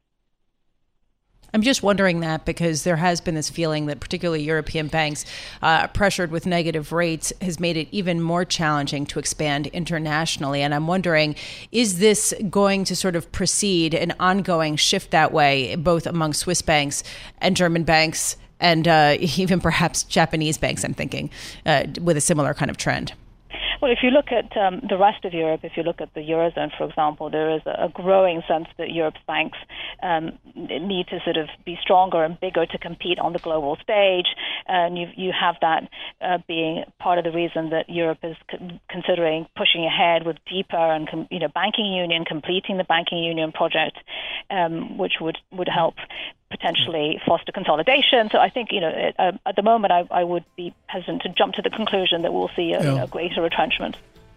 I'm 1.54 1.62
just 1.62 1.82
wondering 1.82 2.20
that 2.20 2.44
because 2.44 2.84
there 2.84 2.96
has 2.96 3.20
been 3.20 3.34
this 3.34 3.48
feeling 3.48 3.87
that 3.87 4.00
particularly 4.00 4.42
European 4.42 4.88
banks, 4.88 5.24
uh, 5.62 5.87
pressured 5.88 6.30
with 6.30 6.44
negative 6.44 6.92
rates, 6.92 7.32
has 7.40 7.58
made 7.58 7.76
it 7.76 7.88
even 7.90 8.20
more 8.20 8.44
challenging 8.44 9.06
to 9.06 9.18
expand 9.18 9.66
internationally. 9.68 10.61
And 10.61 10.74
I'm 10.74 10.87
wondering, 10.87 11.37
is 11.72 11.98
this 11.98 12.34
going 12.50 12.84
to 12.84 12.96
sort 12.96 13.16
of 13.16 13.30
proceed 13.32 13.94
an 13.94 14.12
ongoing 14.20 14.76
shift 14.76 15.11
that 15.12 15.32
way, 15.32 15.74
both 15.76 16.06
among 16.06 16.34
Swiss 16.34 16.61
banks 16.61 17.02
and 17.38 17.56
German 17.56 17.84
banks, 17.84 18.37
and 18.61 18.87
uh, 18.87 19.16
even 19.20 19.61
perhaps 19.61 20.02
Japanese 20.02 20.58
banks? 20.58 20.84
I'm 20.84 20.94
thinking 20.94 21.30
uh, 21.64 21.84
with 22.00 22.18
a 22.18 22.22
similar 22.22 22.52
kind 22.52 22.70
of 22.70 22.76
trend. 22.76 23.14
Well, 23.80 23.92
if 23.92 23.98
you 24.02 24.10
look 24.10 24.32
at 24.32 24.56
um, 24.56 24.80
the 24.88 24.98
rest 24.98 25.24
of 25.24 25.32
Europe, 25.32 25.60
if 25.62 25.76
you 25.76 25.84
look 25.84 26.00
at 26.00 26.12
the 26.14 26.20
Eurozone, 26.20 26.76
for 26.76 26.88
example, 26.88 27.30
there 27.30 27.54
is 27.54 27.62
a, 27.64 27.88
growing 27.88 28.42
sense 28.48 28.66
that 28.76 28.90
Europe's 28.90 29.20
banks 29.26 29.58
um, 30.02 30.38
need 30.54 31.06
to 31.08 31.20
sort 31.24 31.36
of 31.36 31.48
be 31.64 31.78
stronger 31.80 32.24
and 32.24 32.40
bigger 32.40 32.66
to 32.66 32.78
compete 32.78 33.18
on 33.18 33.32
the 33.32 33.38
global 33.38 33.76
stage. 33.76 34.26
And 34.66 34.98
you, 34.98 35.06
you 35.16 35.32
have 35.38 35.56
that 35.60 35.88
uh, 36.20 36.38
being 36.48 36.84
part 36.98 37.18
of 37.18 37.24
the 37.24 37.30
reason 37.30 37.70
that 37.70 37.88
Europe 37.88 38.18
is 38.22 38.36
considering 38.90 39.46
pushing 39.56 39.84
ahead 39.84 40.26
with 40.26 40.36
deeper 40.50 40.76
and 40.76 41.08
com- 41.08 41.28
you 41.30 41.38
know 41.38 41.48
banking 41.48 41.86
union, 41.86 42.24
completing 42.24 42.78
the 42.78 42.84
banking 42.84 43.18
union 43.18 43.52
project, 43.52 43.96
um, 44.50 44.98
which 44.98 45.14
would 45.20 45.38
would 45.52 45.68
help 45.68 45.94
potentially 46.58 47.20
foster 47.26 47.52
consolidation. 47.52 48.28
So 48.30 48.38
I 48.38 48.50
think, 48.50 48.72
you 48.72 48.80
know, 48.80 48.88
it, 48.88 49.14
uh, 49.18 49.32
at 49.46 49.56
the 49.56 49.62
moment, 49.62 49.92
I, 49.92 50.06
I, 50.10 50.24
would 50.24 50.44
be 50.56 50.74
hesitant 50.86 51.22
to 51.22 51.28
jump 51.28 51.54
to 51.54 51.62
the 51.62 51.70
conclusion 51.70 52.22
that 52.22 52.32
we'll 52.32 52.50
see 52.56 52.72
a, 52.72 52.82
yeah. 52.82 53.06
greater 53.06 53.42
retrenchment. 53.42 53.96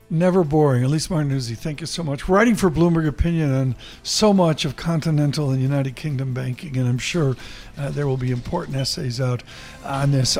Never 0.10 0.44
boring. 0.44 0.84
Elise 0.84 1.08
Martinuzzi, 1.08 1.58
thank 1.58 1.80
you 1.80 1.88
so 1.88 2.04
much. 2.04 2.28
Writing 2.28 2.56
for 2.56 2.70
Bloomberg 2.70 3.08
Opinion 3.08 3.54
on 3.54 3.76
so 4.04 4.34
much 4.34 4.66
of 4.66 4.76
continental 4.76 5.52
and 5.52 5.62
United 5.62 5.96
Kingdom 5.96 6.34
banking, 6.34 6.78
and 6.78 6.88
I'm 6.88 6.98
sure 6.98 7.38
uh, 7.78 7.92
there 7.92 8.08
will 8.08 8.18
be 8.18 8.32
important 8.32 8.76
essays 8.76 9.22
out 9.22 9.42
on 9.86 10.12
this. 10.12 10.38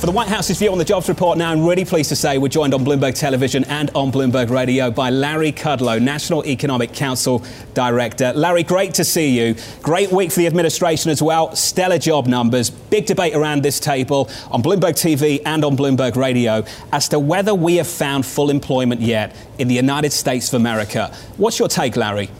For 0.00 0.06
the 0.06 0.12
White 0.12 0.28
House's 0.28 0.58
view 0.58 0.72
on 0.72 0.78
the 0.78 0.84
jobs 0.86 1.10
report 1.10 1.36
now, 1.36 1.52
I'm 1.52 1.62
really 1.62 1.84
pleased 1.84 2.08
to 2.08 2.16
say 2.16 2.38
we're 2.38 2.48
joined 2.48 2.72
on 2.72 2.82
Bloomberg 2.82 3.14
Television 3.14 3.64
and 3.64 3.90
on 3.94 4.10
Bloomberg 4.10 4.48
Radio 4.48 4.90
by 4.90 5.10
Larry 5.10 5.52
Kudlow, 5.52 6.00
National 6.00 6.42
Economic 6.46 6.94
Council 6.94 7.44
Director. 7.74 8.32
Larry, 8.32 8.62
great 8.62 8.94
to 8.94 9.04
see 9.04 9.28
you. 9.38 9.54
Great 9.82 10.10
week 10.10 10.32
for 10.32 10.38
the 10.38 10.46
administration 10.46 11.10
as 11.10 11.20
well. 11.20 11.54
Stellar 11.54 11.98
job 11.98 12.26
numbers. 12.26 12.70
Big 12.70 13.04
debate 13.04 13.34
around 13.34 13.62
this 13.62 13.78
table 13.78 14.30
on 14.50 14.62
Bloomberg 14.62 14.94
TV 14.94 15.42
and 15.44 15.66
on 15.66 15.76
Bloomberg 15.76 16.16
Radio 16.16 16.64
as 16.94 17.06
to 17.10 17.18
whether 17.18 17.54
we 17.54 17.76
have 17.76 17.86
found 17.86 18.24
full 18.24 18.48
employment 18.48 19.02
yet 19.02 19.36
in 19.58 19.68
the 19.68 19.74
United 19.74 20.14
States 20.14 20.48
of 20.48 20.54
America. 20.54 21.14
What's 21.36 21.58
your 21.58 21.68
take, 21.68 21.94
Larry? 21.96 22.30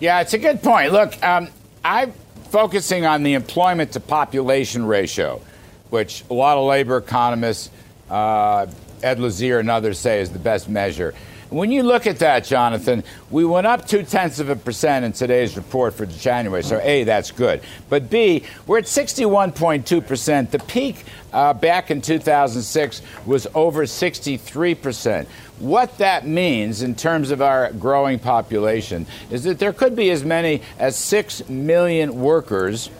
Yeah, 0.00 0.20
it's 0.20 0.34
a 0.34 0.38
good 0.38 0.62
point. 0.62 0.92
Look, 0.92 1.22
um, 1.24 1.48
I'm 1.82 2.12
focusing 2.50 3.06
on 3.06 3.22
the 3.22 3.32
employment 3.32 3.92
to 3.92 4.00
population 4.00 4.84
ratio 4.84 5.40
which 5.90 6.24
a 6.30 6.34
lot 6.34 6.56
of 6.56 6.64
labor 6.64 6.96
economists, 6.96 7.70
uh, 8.08 8.66
Ed 9.02 9.18
Lazear 9.18 9.60
and 9.60 9.70
others 9.70 9.98
say 9.98 10.20
is 10.20 10.30
the 10.30 10.38
best 10.38 10.68
measure. 10.68 11.14
When 11.50 11.72
you 11.72 11.82
look 11.82 12.06
at 12.06 12.20
that, 12.20 12.44
Jonathan, 12.44 13.02
we 13.28 13.44
went 13.44 13.66
up 13.66 13.84
two 13.84 14.04
tenths 14.04 14.38
of 14.38 14.50
a 14.50 14.56
percent 14.56 15.04
in 15.04 15.12
today's 15.12 15.56
report 15.56 15.94
for 15.94 16.06
January. 16.06 16.62
So, 16.62 16.78
A, 16.80 17.02
that's 17.02 17.32
good. 17.32 17.60
But 17.88 18.08
B, 18.08 18.44
we're 18.68 18.78
at 18.78 18.84
61.2 18.84 20.06
percent. 20.06 20.52
The 20.52 20.60
peak 20.60 21.04
uh, 21.32 21.52
back 21.52 21.90
in 21.90 22.02
2006 22.02 23.02
was 23.26 23.48
over 23.52 23.84
63 23.84 24.76
percent. 24.76 25.28
What 25.58 25.98
that 25.98 26.24
means 26.24 26.82
in 26.82 26.94
terms 26.94 27.32
of 27.32 27.42
our 27.42 27.72
growing 27.72 28.20
population 28.20 29.06
is 29.32 29.42
that 29.42 29.58
there 29.58 29.72
could 29.72 29.96
be 29.96 30.10
as 30.10 30.24
many 30.24 30.62
as 30.78 30.96
6 30.96 31.48
million 31.48 32.20
workers 32.20 32.90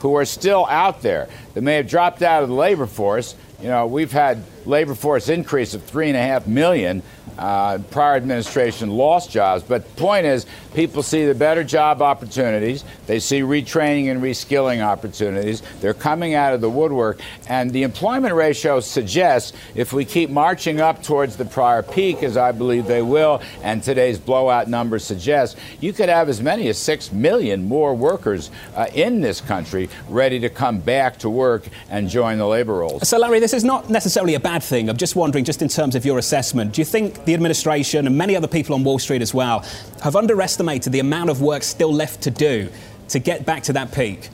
who 0.00 0.14
are 0.16 0.24
still 0.24 0.66
out 0.66 1.02
there 1.02 1.28
that 1.54 1.60
may 1.62 1.76
have 1.76 1.88
dropped 1.88 2.22
out 2.22 2.42
of 2.42 2.48
the 2.48 2.54
labor 2.54 2.86
force. 2.86 3.34
You 3.60 3.68
know, 3.68 3.86
we've 3.86 4.12
had 4.12 4.42
labor 4.66 4.94
force 4.94 5.28
increase 5.28 5.74
of 5.74 5.82
three 5.82 6.08
and 6.08 6.16
a 6.16 6.22
half 6.22 6.46
million 6.46 7.02
uh, 7.38 7.78
prior 7.90 8.16
administration 8.16 8.90
lost 8.90 9.30
jobs. 9.30 9.62
But 9.62 9.84
the 9.84 10.00
point 10.00 10.26
is, 10.26 10.46
people 10.74 11.02
see 11.02 11.24
the 11.24 11.34
better 11.34 11.64
job 11.64 12.02
opportunities. 12.02 12.84
They 13.06 13.18
see 13.18 13.40
retraining 13.40 14.10
and 14.10 14.22
reskilling 14.22 14.84
opportunities. 14.84 15.62
They're 15.80 15.94
coming 15.94 16.34
out 16.34 16.52
of 16.52 16.60
the 16.60 16.68
woodwork. 16.68 17.20
And 17.48 17.70
the 17.70 17.82
employment 17.82 18.34
ratio 18.34 18.80
suggests 18.80 19.56
if 19.74 19.92
we 19.92 20.04
keep 20.04 20.28
marching 20.28 20.80
up 20.80 21.02
towards 21.02 21.36
the 21.36 21.46
prior 21.46 21.82
peak, 21.82 22.22
as 22.22 22.36
I 22.36 22.52
believe 22.52 22.86
they 22.86 23.02
will, 23.02 23.40
and 23.62 23.82
today's 23.82 24.18
blowout 24.18 24.68
numbers 24.68 25.04
suggest, 25.04 25.56
you 25.80 25.92
could 25.92 26.08
have 26.08 26.28
as 26.28 26.42
many 26.42 26.68
as 26.68 26.78
6 26.78 27.12
million 27.12 27.66
more 27.66 27.94
workers 27.94 28.50
uh, 28.76 28.86
in 28.92 29.20
this 29.22 29.40
country 29.40 29.88
ready 30.08 30.40
to 30.40 30.50
come 30.50 30.78
back 30.78 31.18
to 31.20 31.30
work 31.30 31.66
and 31.88 32.08
join 32.08 32.38
the 32.38 32.46
labor 32.46 32.74
rolls. 32.74 33.08
So, 33.08 33.18
Larry, 33.18 33.40
this 33.40 33.54
is 33.54 33.64
not 33.64 33.88
necessarily 33.88 34.34
a 34.34 34.40
bad 34.50 34.64
thing. 34.64 34.88
I'm 34.90 34.96
just 34.96 35.14
wondering, 35.14 35.44
just 35.44 35.62
in 35.62 35.68
terms 35.68 35.94
of 35.94 36.04
your 36.04 36.18
assessment, 36.18 36.72
do 36.72 36.80
you 36.80 36.84
think 36.84 37.24
the 37.24 37.34
administration 37.34 38.08
and 38.08 38.18
many 38.18 38.34
other 38.34 38.48
people 38.48 38.74
on 38.74 38.82
Wall 38.82 38.98
Street 38.98 39.22
as 39.22 39.32
well 39.32 39.60
have 40.02 40.16
underestimated 40.16 40.92
the 40.92 40.98
amount 40.98 41.30
of 41.30 41.40
work 41.40 41.62
still 41.62 41.92
left 41.92 42.22
to 42.22 42.32
do 42.32 42.68
to 43.10 43.20
get 43.20 43.46
back 43.46 43.62
to 43.62 43.72
that 43.74 43.92
peak? 43.92 44.28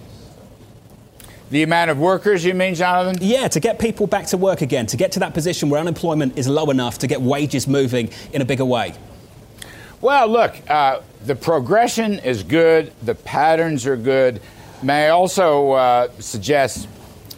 The 1.50 1.62
amount 1.62 1.90
of 1.90 1.98
workers, 1.98 2.46
you 2.46 2.54
mean, 2.54 2.74
Jonathan? 2.74 3.18
Yeah, 3.20 3.48
to 3.48 3.60
get 3.60 3.78
people 3.78 4.06
back 4.06 4.24
to 4.28 4.38
work 4.38 4.62
again, 4.62 4.86
to 4.86 4.96
get 4.96 5.12
to 5.12 5.20
that 5.20 5.34
position 5.34 5.68
where 5.68 5.80
unemployment 5.80 6.38
is 6.38 6.48
low 6.48 6.70
enough 6.70 6.96
to 7.00 7.06
get 7.06 7.20
wages 7.20 7.68
moving 7.68 8.08
in 8.32 8.40
a 8.40 8.46
bigger 8.46 8.64
way. 8.64 8.94
Well, 10.00 10.28
look, 10.28 10.54
uh, 10.70 11.02
the 11.26 11.36
progression 11.36 12.20
is 12.20 12.42
good, 12.42 12.90
the 13.02 13.16
patterns 13.16 13.84
are 13.86 13.98
good. 13.98 14.40
May 14.82 15.08
I 15.08 15.10
also 15.10 15.72
uh, 15.72 16.08
suggest 16.20 16.88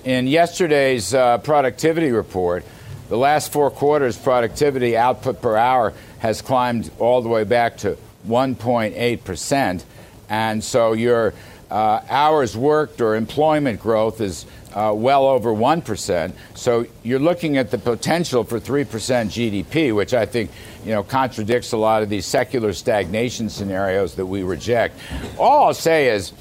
in 0.09 0.27
yesterday's 0.27 1.13
uh, 1.13 1.37
productivity 1.37 2.13
report, 2.13 2.65
the 3.11 3.17
last 3.19 3.53
four 3.53 3.71
quarters 3.71 4.17
productivity 4.17 4.97
output 4.97 5.43
per 5.43 5.55
hour 5.55 5.93
has 6.21 6.41
climbed 6.41 6.91
all 6.99 7.21
the 7.21 7.29
way 7.29 7.45
back 7.45 7.77
to 7.77 7.95
1.8%. 8.27 9.85
And 10.31 10.65
so 10.65 10.95
your 10.95 11.35
uh, 11.71 12.01
hours 12.09 12.57
worked 12.57 13.03
or 13.03 13.17
employment 13.17 13.81
growth 13.81 14.23
is 14.23 14.47
uh, 14.73 14.95
well 14.97 15.27
over 15.27 15.53
1%. 15.53 16.33
So 16.55 16.87
you're 17.03 17.19
looking 17.19 17.59
at 17.59 17.71
the 17.71 17.77
potential 17.77 18.45
for 18.45 18.59
3% 18.59 18.87
GDP, 18.87 19.95
which 19.95 20.15
I 20.15 20.25
think 20.25 20.51
you 20.87 20.93
know, 20.93 21.03
contradicts 21.03 21.73
a 21.73 21.77
lot 21.77 22.03
of 22.03 22.09
these 22.09 22.25
secular 22.25 22.73
stagnation 22.73 23.51
scenarios 23.51 24.15
that 24.15 24.25
we 24.25 24.43
reject. 24.43 24.99
All 25.39 25.65
I'll 25.67 25.75
say 25.75 26.09
is 26.09 26.33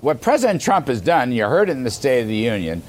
what 0.00 0.22
President 0.22 0.62
Trump 0.62 0.88
has 0.88 1.02
done, 1.02 1.32
you 1.32 1.44
heard 1.44 1.68
it 1.68 1.72
in 1.72 1.84
the 1.84 1.90
State 1.90 2.22
of 2.22 2.28
the 2.28 2.36
Union, 2.36 2.82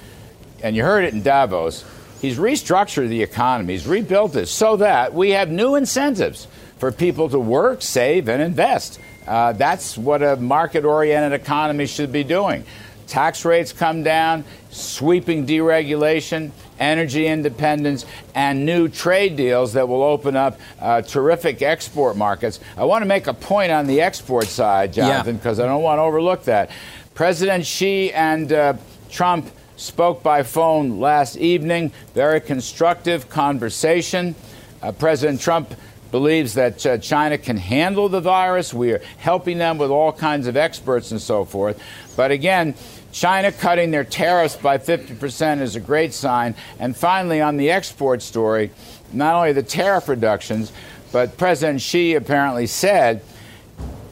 and 0.65 0.75
you 0.75 0.83
heard 0.83 1.05
it 1.05 1.13
in 1.13 1.21
Davos, 1.21 1.85
He's 2.21 2.37
restructured 2.39 3.09
the 3.09 3.21
economy, 3.21 3.73
he's 3.73 3.85
rebuilt 3.85 4.35
it 4.35 4.47
so 4.47 4.77
that 4.77 5.13
we 5.13 5.31
have 5.31 5.51
new 5.51 5.75
incentives 5.75 6.47
for 6.79 6.91
people 6.91 7.29
to 7.29 7.39
work, 7.39 7.83
save, 7.83 8.27
and 8.27 8.41
invest. 8.41 8.99
Uh, 9.27 9.51
that's 9.53 9.95
what 9.95 10.23
a 10.23 10.35
market 10.35 10.85
oriented 10.85 11.39
economy 11.39 11.85
should 11.85 12.11
be 12.11 12.23
doing. 12.23 12.63
Tax 13.05 13.45
rates 13.45 13.71
come 13.71 14.01
down, 14.01 14.43
sweeping 14.71 15.45
deregulation, 15.45 16.49
energy 16.79 17.27
independence, 17.27 18.05
and 18.33 18.65
new 18.65 18.87
trade 18.87 19.35
deals 19.35 19.73
that 19.73 19.87
will 19.87 20.01
open 20.01 20.35
up 20.35 20.59
uh, 20.79 21.03
terrific 21.03 21.61
export 21.61 22.17
markets. 22.17 22.59
I 22.75 22.85
want 22.85 23.03
to 23.03 23.07
make 23.07 23.27
a 23.27 23.33
point 23.33 23.71
on 23.71 23.85
the 23.85 24.01
export 24.01 24.47
side, 24.47 24.93
Jonathan, 24.93 25.37
because 25.37 25.59
yeah. 25.59 25.65
I 25.65 25.67
don't 25.67 25.83
want 25.83 25.99
to 25.99 26.03
overlook 26.03 26.45
that. 26.45 26.71
President 27.13 27.67
Xi 27.67 28.11
and 28.11 28.51
uh, 28.51 28.73
Trump 29.11 29.47
spoke 29.75 30.23
by 30.23 30.43
phone 30.43 30.99
last 30.99 31.37
evening. 31.37 31.91
Very 32.13 32.41
constructive 32.41 33.29
conversation. 33.29 34.35
Uh, 34.81 34.91
President 34.91 35.41
Trump 35.41 35.73
believes 36.11 36.53
that 36.53 36.85
uh, 36.85 36.97
China 36.97 37.37
can 37.37 37.57
handle 37.57 38.07
the 38.07 38.21
virus. 38.21 38.73
We 38.73 38.93
are 38.93 39.01
helping 39.17 39.57
them 39.57 39.77
with 39.77 39.91
all 39.91 40.13
kinds 40.13 40.47
of 40.47 40.55
experts 40.55 41.11
and 41.11 41.21
so 41.21 41.43
forth. 41.43 41.81
But 42.15 42.31
again, 42.31 42.75
China 43.11 43.51
cutting 43.51 43.91
their 43.91 44.03
tariffs 44.03 44.55
by 44.55 44.77
50% 44.77 45.61
is 45.61 45.75
a 45.75 45.79
great 45.79 46.13
sign. 46.13 46.55
And 46.79 46.95
finally, 46.95 47.41
on 47.41 47.57
the 47.57 47.71
export 47.71 48.21
story, 48.21 48.71
not 49.11 49.35
only 49.35 49.53
the 49.53 49.63
tariff 49.63 50.07
reductions, 50.07 50.71
but 51.11 51.37
President 51.37 51.81
Xi 51.81 52.15
apparently 52.15 52.67
said 52.67 53.21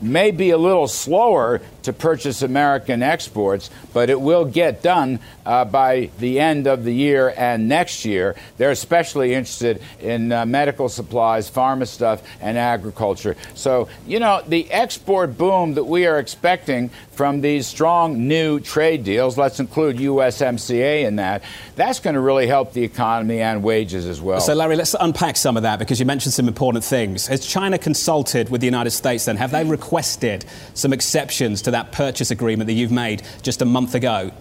may 0.02 0.32
be 0.32 0.50
a 0.50 0.58
little 0.58 0.88
slower 0.88 1.62
to 1.84 1.94
purchase 1.94 2.42
American 2.42 3.04
exports, 3.04 3.70
but 3.94 4.10
it 4.10 4.20
will 4.20 4.46
get 4.46 4.82
done 4.82 5.20
uh, 5.46 5.66
by 5.66 6.10
the 6.20 6.40
end 6.40 6.68
of 6.68 6.84
the 6.84 6.94
year 6.94 7.34
and 7.38 7.68
next 7.68 8.06
year. 8.06 8.36
They're 8.58 8.72
especially 8.72 9.34
interested 9.34 9.82
in 10.00 10.32
uh, 10.32 10.46
medical 10.46 10.90
supplies, 10.90 11.50
pharma 11.50 11.88
stuff, 11.88 12.24
and 12.42 12.58
agriculture. 12.58 13.36
So, 13.54 13.90
you 14.08 14.20
know, 14.20 14.42
the 14.48 14.72
export 14.72 15.38
boom 15.38 15.76
that 15.76 15.84
we 15.84 16.06
are 16.06 16.20
expecting 16.20 16.90
from 17.12 17.42
these 17.42 17.68
strong 17.68 18.28
new 18.28 18.60
trade 18.60 19.04
deals, 19.04 19.38
let's 19.38 19.60
include 19.60 19.98
USMCA 19.98 21.04
in 21.04 21.18
that, 21.18 21.44
that's 21.76 22.00
going 22.00 22.16
to 22.16 22.20
really 22.20 22.48
help 22.48 22.74
the 22.74 22.84
economy 22.84 23.42
and 23.42 23.64
wages 23.64 24.06
as 24.06 24.22
well. 24.22 24.40
So, 24.40 24.54
Larry, 24.54 24.76
let's 24.76 24.96
unpack 25.00 25.38
some 25.38 25.58
of 25.58 25.64
that 25.64 25.80
because 25.80 26.00
you 26.00 26.06
mentioned 26.06 26.34
some 26.34 26.48
important 26.48 26.84
things. 26.84 27.28
Has 27.28 27.46
China 27.46 27.78
consulted 27.78 28.50
with 28.50 28.62
the 28.62 28.68
United 28.68 28.92
States 28.92 29.26
then? 29.26 29.38
Have 29.38 29.52
they 29.52 29.64
requested 29.64 30.46
some 30.74 30.94
exceptions 30.94 31.62
to 31.64 31.72
that 31.74 31.92
purchase 31.92 32.32
agreement 32.32 32.68
that 32.68 32.74
you've 32.74 32.92
made 32.92 33.22
just 33.42 33.62
a 33.62 33.66
month 33.66 33.96
ago? 33.96 34.32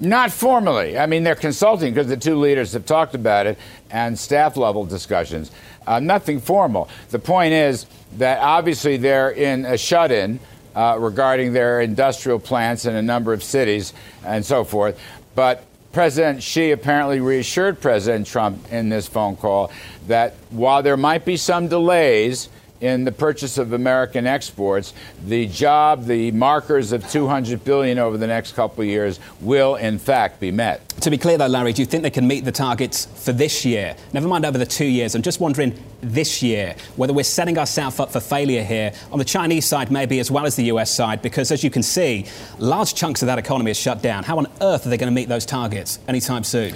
Not 0.00 0.32
formally. 0.32 0.98
I 0.98 1.06
mean, 1.06 1.22
they're 1.22 1.34
consulting 1.34 1.94
because 1.94 2.08
the 2.08 2.16
two 2.16 2.36
leaders 2.36 2.72
have 2.72 2.86
talked 2.86 3.14
about 3.14 3.46
it 3.46 3.56
and 3.90 4.18
staff 4.18 4.56
level 4.56 4.84
discussions. 4.84 5.52
Uh, 5.86 6.00
nothing 6.00 6.40
formal. 6.40 6.88
The 7.10 7.18
point 7.18 7.52
is 7.52 7.86
that 8.18 8.40
obviously 8.40 8.96
they're 8.96 9.30
in 9.30 9.64
a 9.64 9.78
shut 9.78 10.10
in 10.10 10.40
uh, 10.74 10.96
regarding 10.98 11.52
their 11.52 11.80
industrial 11.80 12.38
plants 12.38 12.84
in 12.84 12.94
a 12.96 13.02
number 13.02 13.32
of 13.32 13.42
cities 13.42 13.92
and 14.24 14.44
so 14.44 14.64
forth. 14.64 15.00
But 15.34 15.64
President 15.92 16.42
Xi 16.42 16.70
apparently 16.70 17.20
reassured 17.20 17.80
President 17.80 18.26
Trump 18.26 18.72
in 18.72 18.88
this 18.88 19.06
phone 19.06 19.36
call 19.36 19.70
that 20.08 20.34
while 20.50 20.82
there 20.82 20.96
might 20.96 21.24
be 21.24 21.36
some 21.36 21.68
delays, 21.68 22.48
in 22.82 23.04
the 23.04 23.12
purchase 23.12 23.58
of 23.58 23.72
American 23.72 24.26
exports, 24.26 24.92
the 25.24 25.46
job, 25.46 26.04
the 26.04 26.32
markers 26.32 26.90
of 26.90 27.08
200 27.08 27.64
billion 27.64 27.96
over 27.96 28.18
the 28.18 28.26
next 28.26 28.52
couple 28.52 28.82
of 28.82 28.88
years 28.88 29.20
will 29.40 29.76
in 29.76 30.00
fact 30.00 30.40
be 30.40 30.50
met. 30.50 30.86
To 31.02 31.10
be 31.10 31.16
clear 31.16 31.38
though, 31.38 31.46
Larry, 31.46 31.72
do 31.72 31.80
you 31.80 31.86
think 31.86 32.02
they 32.02 32.10
can 32.10 32.26
meet 32.26 32.44
the 32.44 32.52
targets 32.52 33.06
for 33.24 33.32
this 33.32 33.64
year? 33.64 33.94
Never 34.12 34.26
mind 34.26 34.44
over 34.44 34.58
the 34.58 34.66
two 34.66 34.84
years. 34.84 35.14
I'm 35.14 35.22
just 35.22 35.38
wondering 35.38 35.80
this 36.00 36.42
year 36.42 36.74
whether 36.96 37.12
we're 37.12 37.22
setting 37.22 37.56
ourselves 37.56 38.00
up 38.00 38.10
for 38.10 38.18
failure 38.18 38.64
here 38.64 38.92
on 39.12 39.20
the 39.20 39.24
Chinese 39.24 39.64
side, 39.64 39.92
maybe 39.92 40.18
as 40.18 40.28
well 40.28 40.44
as 40.44 40.56
the 40.56 40.64
US 40.64 40.90
side, 40.90 41.22
because 41.22 41.52
as 41.52 41.62
you 41.62 41.70
can 41.70 41.84
see, 41.84 42.26
large 42.58 42.94
chunks 42.96 43.22
of 43.22 43.26
that 43.26 43.38
economy 43.38 43.70
is 43.70 43.76
shut 43.78 44.02
down. 44.02 44.24
How 44.24 44.38
on 44.38 44.48
earth 44.60 44.86
are 44.86 44.88
they 44.88 44.96
going 44.96 45.10
to 45.10 45.14
meet 45.14 45.28
those 45.28 45.46
targets 45.46 46.00
anytime 46.08 46.42
soon? 46.42 46.74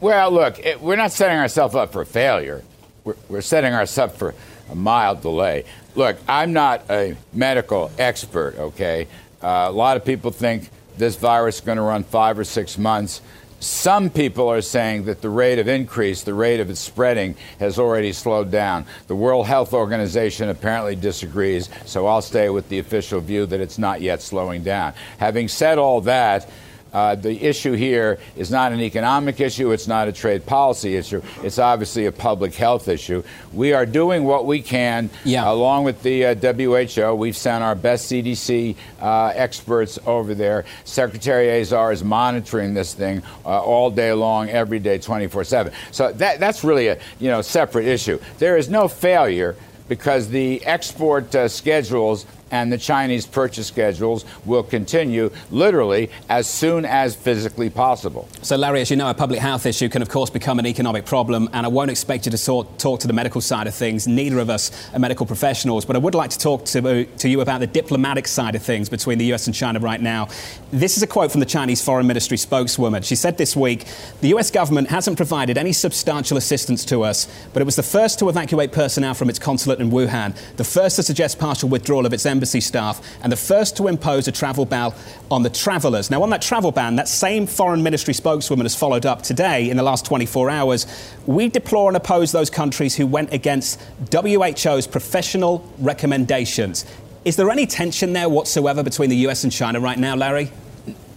Well, 0.00 0.32
look, 0.32 0.58
it, 0.58 0.80
we're 0.80 0.96
not 0.96 1.12
setting 1.12 1.38
ourselves 1.38 1.76
up 1.76 1.92
for 1.92 2.04
failure. 2.04 2.64
We're, 3.04 3.16
we're 3.28 3.40
setting 3.40 3.72
ourselves 3.72 4.14
up 4.14 4.18
for 4.18 4.34
a 4.70 4.74
mild 4.74 5.22
delay. 5.22 5.64
Look, 5.94 6.16
I'm 6.28 6.52
not 6.52 6.82
a 6.90 7.16
medical 7.32 7.90
expert, 7.98 8.56
okay? 8.58 9.08
Uh, 9.42 9.66
a 9.68 9.72
lot 9.72 9.96
of 9.96 10.04
people 10.04 10.30
think 10.30 10.70
this 10.96 11.16
virus 11.16 11.56
is 11.56 11.60
going 11.60 11.76
to 11.76 11.82
run 11.82 12.04
five 12.04 12.38
or 12.38 12.44
six 12.44 12.76
months. 12.76 13.20
Some 13.60 14.08
people 14.10 14.48
are 14.48 14.60
saying 14.60 15.06
that 15.06 15.20
the 15.20 15.30
rate 15.30 15.58
of 15.58 15.66
increase, 15.66 16.22
the 16.22 16.34
rate 16.34 16.60
of 16.60 16.70
its 16.70 16.78
spreading, 16.78 17.34
has 17.58 17.76
already 17.78 18.12
slowed 18.12 18.52
down. 18.52 18.86
The 19.08 19.16
World 19.16 19.46
Health 19.46 19.72
Organization 19.72 20.48
apparently 20.48 20.94
disagrees, 20.94 21.68
so 21.84 22.06
I'll 22.06 22.22
stay 22.22 22.50
with 22.50 22.68
the 22.68 22.78
official 22.78 23.20
view 23.20 23.46
that 23.46 23.60
it's 23.60 23.78
not 23.78 24.00
yet 24.00 24.22
slowing 24.22 24.62
down. 24.62 24.92
Having 25.18 25.48
said 25.48 25.78
all 25.78 26.00
that, 26.02 26.48
uh, 26.92 27.14
the 27.14 27.42
issue 27.44 27.72
here 27.72 28.18
is 28.36 28.50
not 28.50 28.72
an 28.72 28.80
economic 28.80 29.40
issue, 29.40 29.72
it's 29.72 29.86
not 29.86 30.08
a 30.08 30.12
trade 30.12 30.46
policy 30.46 30.96
issue, 30.96 31.22
it's 31.42 31.58
obviously 31.58 32.06
a 32.06 32.12
public 32.12 32.54
health 32.54 32.88
issue. 32.88 33.22
We 33.52 33.72
are 33.72 33.86
doing 33.86 34.24
what 34.24 34.46
we 34.46 34.62
can 34.62 35.10
yeah. 35.24 35.50
along 35.50 35.84
with 35.84 36.02
the 36.02 36.26
uh, 36.26 36.34
WHO. 36.34 37.14
We've 37.14 37.36
sent 37.36 37.62
our 37.62 37.74
best 37.74 38.10
CDC 38.10 38.76
uh, 39.00 39.32
experts 39.34 39.98
over 40.06 40.34
there. 40.34 40.64
Secretary 40.84 41.60
Azar 41.60 41.92
is 41.92 42.02
monitoring 42.02 42.74
this 42.74 42.94
thing 42.94 43.22
uh, 43.44 43.60
all 43.60 43.90
day 43.90 44.12
long, 44.12 44.48
every 44.48 44.78
day, 44.78 44.98
24 44.98 45.44
7. 45.44 45.72
So 45.90 46.12
that, 46.12 46.40
that's 46.40 46.64
really 46.64 46.88
a 46.88 46.98
you 47.18 47.28
know, 47.28 47.42
separate 47.42 47.86
issue. 47.86 48.18
There 48.38 48.56
is 48.56 48.68
no 48.68 48.88
failure 48.88 49.56
because 49.88 50.28
the 50.28 50.64
export 50.66 51.34
uh, 51.34 51.48
schedules 51.48 52.26
and 52.50 52.72
the 52.72 52.78
Chinese 52.78 53.26
purchase 53.26 53.66
schedules 53.66 54.24
will 54.44 54.62
continue 54.62 55.30
literally 55.50 56.10
as 56.28 56.48
soon 56.48 56.84
as 56.84 57.14
physically 57.14 57.70
possible. 57.70 58.28
So, 58.42 58.56
Larry, 58.56 58.80
as 58.80 58.90
you 58.90 58.96
know, 58.96 59.10
a 59.10 59.14
public 59.14 59.40
health 59.40 59.66
issue 59.66 59.88
can, 59.88 60.02
of 60.02 60.08
course, 60.08 60.30
become 60.30 60.58
an 60.58 60.66
economic 60.66 61.04
problem, 61.04 61.48
and 61.52 61.64
I 61.66 61.68
won't 61.68 61.90
expect 61.90 62.26
you 62.26 62.32
to 62.32 62.38
talk, 62.78 63.00
to 63.00 63.06
the 63.06 63.12
medical 63.12 63.40
side 63.40 63.66
of 63.66 63.74
things. 63.74 64.08
Neither 64.08 64.38
of 64.38 64.50
us 64.50 64.70
are 64.92 64.98
medical 64.98 65.26
professionals, 65.26 65.84
but 65.84 65.96
I 65.96 65.98
would 65.98 66.14
like 66.14 66.30
to 66.30 66.38
talk 66.38 66.64
to, 66.66 67.04
to 67.04 67.28
you 67.28 67.40
about 67.40 67.60
the 67.60 67.66
diplomatic 67.66 68.26
side 68.26 68.54
of 68.54 68.62
things 68.62 68.88
between 68.88 69.18
the 69.18 69.32
US 69.32 69.46
and 69.46 69.54
China 69.54 69.78
right 69.78 70.00
now. 70.00 70.28
This 70.70 70.96
is 70.96 71.02
a 71.02 71.06
quote 71.06 71.30
from 71.30 71.40
the 71.40 71.46
Chinese 71.46 71.82
Foreign 71.82 72.06
Ministry 72.06 72.36
spokeswoman. 72.36 73.02
She 73.02 73.14
said 73.14 73.38
this 73.38 73.56
week 73.56 73.86
the 74.20 74.28
US 74.28 74.50
government 74.50 74.88
hasn't 74.88 75.16
provided 75.16 75.58
any 75.58 75.72
substantial 75.72 76.36
assistance 76.36 76.84
to 76.86 77.02
us, 77.02 77.28
but 77.52 77.60
it 77.60 77.64
was 77.64 77.76
the 77.76 77.82
first 77.82 78.18
to 78.18 78.28
evacuate 78.28 78.72
personnel 78.72 79.14
from 79.14 79.28
its 79.28 79.38
consulate 79.38 79.80
in 79.80 79.90
Wuhan, 79.90 80.36
the 80.56 80.64
first 80.64 80.96
to 80.96 81.02
suggest 81.02 81.38
partial 81.38 81.68
withdrawal 81.68 82.06
of 82.06 82.12
its 82.12 82.26
embassy 82.38 82.60
staff 82.60 83.04
and 83.24 83.32
the 83.32 83.36
first 83.36 83.76
to 83.76 83.88
impose 83.88 84.28
a 84.28 84.32
travel 84.32 84.64
ban 84.64 84.92
on 85.28 85.42
the 85.42 85.50
travellers. 85.50 86.08
Now, 86.08 86.22
on 86.22 86.30
that 86.30 86.40
travel 86.40 86.70
ban, 86.70 86.94
that 86.96 87.08
same 87.08 87.48
foreign 87.48 87.82
ministry 87.82 88.14
spokeswoman 88.14 88.64
has 88.64 88.76
followed 88.76 89.04
up 89.04 89.22
today 89.22 89.68
in 89.70 89.76
the 89.76 89.82
last 89.82 90.04
24 90.04 90.50
hours. 90.50 90.86
We 91.26 91.48
deplore 91.48 91.88
and 91.88 91.96
oppose 91.96 92.30
those 92.30 92.48
countries 92.48 92.94
who 92.94 93.08
went 93.08 93.32
against 93.32 93.80
WHO's 94.12 94.86
professional 94.86 95.68
recommendations. 95.80 96.84
Is 97.24 97.34
there 97.34 97.50
any 97.50 97.66
tension 97.66 98.12
there 98.12 98.28
whatsoever 98.28 98.84
between 98.84 99.10
the 99.10 99.16
US 99.28 99.42
and 99.42 99.52
China 99.52 99.80
right 99.80 99.98
now, 99.98 100.14
Larry? 100.14 100.52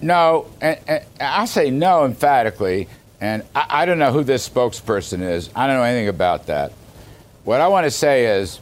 No, 0.02 0.48
and, 0.60 0.80
and 0.88 1.06
I 1.20 1.46
say 1.46 1.70
no 1.70 2.04
emphatically. 2.06 2.88
And 3.20 3.44
I, 3.54 3.66
I 3.70 3.86
don't 3.86 4.00
know 4.00 4.12
who 4.12 4.24
this 4.24 4.50
spokesperson 4.50 5.22
is. 5.22 5.52
I 5.56 5.68
don't 5.68 5.76
know 5.76 5.84
anything 5.84 6.08
about 6.08 6.48
that. 6.48 6.74
What 7.44 7.62
I 7.62 7.68
want 7.68 7.86
to 7.86 7.92
say 7.92 8.40
is 8.40 8.60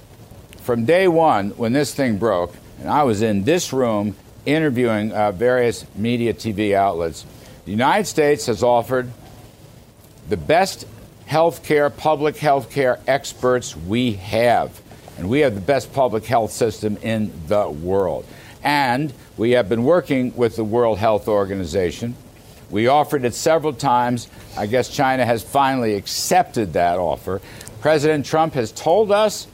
from 0.70 0.86
day 0.86 1.08
one, 1.08 1.50
when 1.58 1.74
this 1.74 1.96
thing 1.96 2.20
broke, 2.20 2.54
and 2.80 2.88
I 2.88 3.02
was 3.02 3.24
in 3.24 3.44
this 3.44 3.74
room 3.74 4.16
interviewing 4.46 5.12
uh, 5.12 5.32
various 5.32 5.84
media 5.96 6.32
TV 6.32 6.76
outlets, 6.76 7.26
the 7.66 7.72
United 7.72 8.06
States 8.06 8.46
has 8.46 8.62
offered 8.62 9.10
the 10.30 10.38
best 10.38 10.86
healthcare, 11.28 11.90
public 11.98 12.36
healthcare 12.36 13.00
experts 13.08 13.76
we 13.76 14.12
have. 14.14 14.80
And 15.18 15.28
we 15.28 15.40
have 15.40 15.56
the 15.56 15.60
best 15.60 15.92
public 15.92 16.26
health 16.26 16.52
system 16.52 16.98
in 16.98 17.34
the 17.48 17.68
world. 17.68 18.28
And 18.62 19.12
we 19.38 19.54
have 19.54 19.70
been 19.70 19.86
working 19.86 20.36
with 20.36 20.56
the 20.56 20.64
World 20.64 21.00
Health 21.00 21.28
Organization. 21.28 22.14
We 22.70 22.86
offered 22.86 23.26
it 23.26 23.34
several 23.34 23.74
times. 23.74 24.30
I 24.56 24.68
guess 24.68 24.88
China 24.88 25.26
has 25.26 25.42
finally 25.42 25.96
accepted 25.96 26.74
that 26.74 27.00
offer. 27.00 27.42
President 27.82 28.24
Trump 28.24 28.54
has 28.54 28.72
told 28.72 29.12
us 29.12 29.48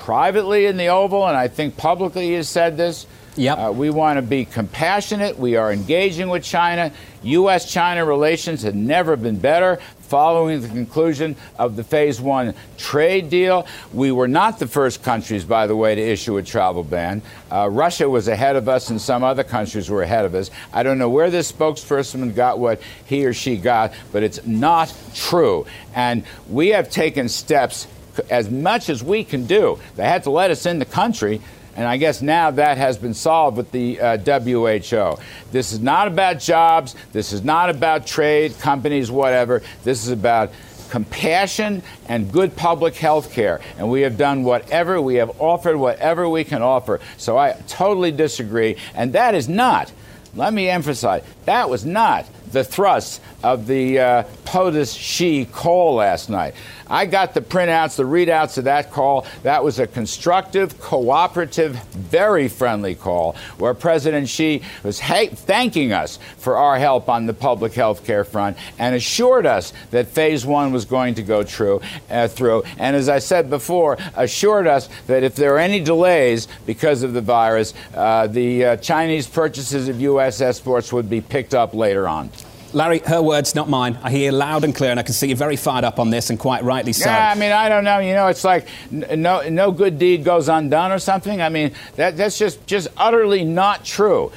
privately 0.00 0.66
in 0.66 0.76
the 0.76 0.88
Oval, 0.88 1.28
and 1.28 1.36
I 1.36 1.48
think 1.48 1.76
publicly 1.76 2.26
he 2.26 2.32
has 2.32 2.48
said 2.48 2.76
this. 2.76 3.06
Yep. 3.36 3.58
Uh, 3.58 3.72
we 3.72 3.90
want 3.90 4.16
to 4.16 4.22
be 4.22 4.44
compassionate. 4.44 5.38
We 5.38 5.56
are 5.56 5.72
engaging 5.72 6.28
with 6.28 6.42
China. 6.42 6.92
U.S. 7.22 7.70
China 7.70 8.04
relations 8.04 8.62
have 8.62 8.74
never 8.74 9.16
been 9.16 9.38
better. 9.38 9.78
Following 10.00 10.60
the 10.60 10.68
conclusion 10.68 11.36
of 11.56 11.76
the 11.76 11.84
phase 11.84 12.20
one 12.20 12.54
trade 12.76 13.30
deal, 13.30 13.68
we 13.92 14.10
were 14.10 14.26
not 14.26 14.58
the 14.58 14.66
first 14.66 15.04
countries, 15.04 15.44
by 15.44 15.68
the 15.68 15.76
way, 15.76 15.94
to 15.94 16.00
issue 16.00 16.36
a 16.38 16.42
travel 16.42 16.82
ban. 16.82 17.22
Uh, 17.52 17.68
Russia 17.70 18.10
was 18.10 18.26
ahead 18.26 18.56
of 18.56 18.68
us, 18.68 18.90
and 18.90 19.00
some 19.00 19.22
other 19.22 19.44
countries 19.44 19.88
were 19.88 20.02
ahead 20.02 20.24
of 20.24 20.34
us. 20.34 20.50
I 20.72 20.82
don't 20.82 20.98
know 20.98 21.08
where 21.08 21.30
this 21.30 21.52
spokesperson 21.52 22.34
got 22.34 22.58
what 22.58 22.82
he 23.06 23.24
or 23.24 23.32
she 23.32 23.56
got, 23.56 23.92
but 24.10 24.24
it's 24.24 24.44
not 24.44 24.92
true. 25.14 25.66
And 25.94 26.24
we 26.48 26.70
have 26.70 26.90
taken 26.90 27.28
steps 27.28 27.86
as 28.28 28.50
much 28.50 28.88
as 28.88 29.02
we 29.02 29.24
can 29.24 29.46
do. 29.46 29.78
They 29.96 30.04
had 30.04 30.24
to 30.24 30.30
let 30.30 30.50
us 30.50 30.66
in 30.66 30.78
the 30.78 30.84
country. 30.84 31.40
And 31.76 31.86
I 31.86 31.96
guess 31.96 32.20
now 32.20 32.50
that 32.50 32.78
has 32.78 32.98
been 32.98 33.14
solved 33.14 33.56
with 33.56 33.70
the 33.72 34.00
uh, 34.00 34.16
WHO. 34.18 35.18
This 35.52 35.72
is 35.72 35.80
not 35.80 36.08
about 36.08 36.40
jobs. 36.40 36.94
This 37.12 37.32
is 37.32 37.44
not 37.44 37.70
about 37.70 38.06
trade, 38.06 38.58
companies, 38.58 39.10
whatever. 39.10 39.62
This 39.84 40.04
is 40.04 40.10
about 40.10 40.52
compassion 40.90 41.82
and 42.08 42.32
good 42.32 42.56
public 42.56 42.96
health 42.96 43.32
care. 43.32 43.60
And 43.78 43.90
we 43.90 44.00
have 44.02 44.18
done 44.18 44.42
whatever, 44.42 45.00
we 45.00 45.14
have 45.16 45.40
offered 45.40 45.76
whatever 45.76 46.28
we 46.28 46.42
can 46.42 46.62
offer. 46.62 47.00
So 47.16 47.38
I 47.38 47.52
totally 47.68 48.10
disagree. 48.10 48.76
And 48.94 49.12
that 49.12 49.36
is 49.36 49.48
not 49.48 49.92
let 50.34 50.52
me 50.52 50.68
emphasize 50.68 51.24
that 51.44 51.68
was 51.68 51.84
not 51.84 52.26
the 52.52 52.62
thrust 52.64 53.20
of 53.42 53.66
the 53.66 53.98
uh, 53.98 54.22
POTUS 54.44 54.96
Xi 54.96 55.44
call 55.44 55.96
last 55.96 56.30
night. 56.30 56.54
I 56.90 57.06
got 57.06 57.34
the 57.34 57.40
printouts, 57.40 57.96
the 57.96 58.02
readouts 58.02 58.58
of 58.58 58.64
that 58.64 58.90
call. 58.90 59.24
That 59.44 59.62
was 59.62 59.78
a 59.78 59.86
constructive, 59.86 60.80
cooperative, 60.80 61.76
very 61.92 62.48
friendly 62.48 62.96
call 62.96 63.36
where 63.58 63.72
President 63.74 64.28
Xi 64.28 64.62
was 64.82 64.98
ha- 64.98 65.28
thanking 65.28 65.92
us 65.92 66.18
for 66.36 66.56
our 66.56 66.78
help 66.78 67.08
on 67.08 67.26
the 67.26 67.32
public 67.32 67.74
health 67.74 68.04
care 68.04 68.24
front 68.24 68.56
and 68.78 68.94
assured 68.94 69.46
us 69.46 69.72
that 69.92 70.08
phase 70.08 70.44
one 70.44 70.72
was 70.72 70.84
going 70.84 71.14
to 71.14 71.22
go 71.22 71.44
true, 71.44 71.80
uh, 72.10 72.26
through. 72.26 72.64
And 72.76 72.96
as 72.96 73.08
I 73.08 73.20
said 73.20 73.48
before, 73.48 73.96
assured 74.16 74.66
us 74.66 74.88
that 75.06 75.22
if 75.22 75.36
there 75.36 75.54
are 75.54 75.58
any 75.58 75.80
delays 75.80 76.48
because 76.66 77.04
of 77.04 77.12
the 77.12 77.20
virus, 77.20 77.72
uh, 77.94 78.26
the 78.26 78.64
uh, 78.64 78.76
Chinese 78.76 79.28
purchases 79.28 79.88
of 79.88 80.00
U.S. 80.00 80.40
exports 80.40 80.92
would 80.92 81.08
be 81.08 81.20
picked 81.20 81.54
up 81.54 81.72
later 81.72 82.08
on. 82.08 82.30
Larry, 82.72 83.00
her 83.00 83.20
words, 83.20 83.54
not 83.54 83.68
mine. 83.68 83.98
I 84.02 84.10
hear 84.10 84.32
loud 84.32 84.64
and 84.64 84.74
clear, 84.74 84.90
and 84.90 85.00
I 85.00 85.02
can 85.02 85.12
see 85.12 85.28
you're 85.28 85.36
very 85.36 85.56
fired 85.56 85.84
up 85.84 85.98
on 85.98 86.10
this, 86.10 86.30
and 86.30 86.38
quite 86.38 86.62
rightly 86.62 86.92
so. 86.92 87.10
Yeah, 87.10 87.30
I 87.30 87.34
mean, 87.34 87.52
I 87.52 87.68
don't 87.68 87.84
know. 87.84 87.98
You 87.98 88.14
know, 88.14 88.28
it's 88.28 88.44
like 88.44 88.68
no, 88.90 89.48
no 89.48 89.72
good 89.72 89.98
deed 89.98 90.24
goes 90.24 90.48
undone 90.48 90.92
or 90.92 90.98
something. 90.98 91.42
I 91.42 91.48
mean, 91.48 91.72
that, 91.96 92.16
that's 92.16 92.38
just, 92.38 92.64
just 92.66 92.88
utterly 92.96 93.44
not 93.44 93.84
true. 93.84 94.32